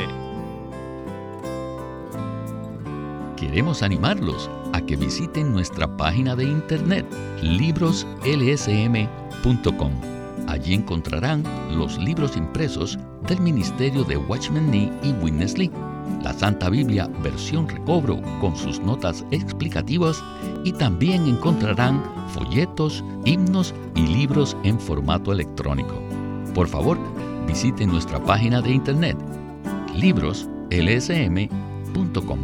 Queremos 3.37 3.83
animarlos 3.83 4.49
a 4.73 4.81
que 4.81 4.95
visiten 4.95 5.53
nuestra 5.53 5.95
página 5.97 6.35
de 6.35 6.45
internet 6.45 7.05
libroslsm.com 7.41 10.15
Allí 10.47 10.75
encontrarán 10.75 11.43
los 11.75 11.97
libros 11.97 12.37
impresos 12.37 12.99
del 13.27 13.41
Ministerio 13.41 14.03
de 14.03 14.17
Watchman 14.17 14.69
Nee 14.69 14.91
y 15.01 15.11
Witness 15.13 15.57
Lee, 15.57 15.71
la 16.23 16.33
Santa 16.33 16.69
Biblia 16.69 17.09
versión 17.23 17.67
recobro 17.67 18.21
con 18.39 18.55
sus 18.55 18.79
notas 18.79 19.25
explicativas 19.31 20.23
y 20.65 20.73
también 20.73 21.25
encontrarán 21.27 22.03
folletos, 22.29 23.03
himnos 23.23 23.73
y 23.93 24.07
libros 24.07 24.57
en 24.63 24.79
formato 24.79 25.31
electrónico. 25.31 25.93
Por 26.55 26.67
favor, 26.67 26.97
visiten 27.47 27.89
nuestra 27.89 28.21
página 28.21 28.61
de 28.61 28.71
internet 28.71 29.15
libroslsm.com. 29.95 32.39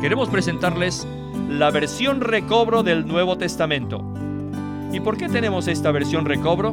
Queremos 0.00 0.28
presentarles 0.28 1.06
la 1.48 1.70
versión 1.70 2.20
recobro 2.20 2.82
del 2.82 3.06
Nuevo 3.06 3.38
Testamento. 3.38 4.04
¿Y 4.92 4.98
por 4.98 5.16
qué 5.16 5.28
tenemos 5.28 5.68
esta 5.68 5.92
versión 5.92 6.24
recobro? 6.24 6.72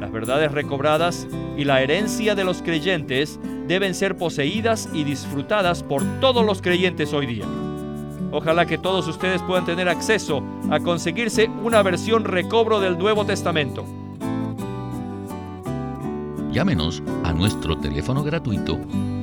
Las 0.00 0.12
verdades 0.12 0.52
recobradas 0.52 1.26
y 1.56 1.64
la 1.64 1.82
herencia 1.82 2.34
de 2.34 2.44
los 2.44 2.62
creyentes 2.62 3.40
deben 3.66 3.94
ser 3.94 4.16
poseídas 4.16 4.88
y 4.92 5.04
disfrutadas 5.04 5.82
por 5.82 6.02
todos 6.20 6.44
los 6.44 6.60
creyentes 6.60 7.12
hoy 7.12 7.26
día. 7.26 7.46
Ojalá 8.32 8.66
que 8.66 8.78
todos 8.78 9.06
ustedes 9.08 9.40
puedan 9.42 9.64
tener 9.64 9.88
acceso 9.88 10.42
a 10.70 10.78
conseguirse 10.80 11.48
una 11.62 11.82
versión 11.82 12.24
recobro 12.24 12.80
del 12.80 12.98
Nuevo 12.98 13.24
Testamento. 13.24 13.86
Llámenos 16.52 17.02
a 17.24 17.32
nuestro 17.32 17.78
teléfono 17.78 18.22
gratuito 18.22 18.76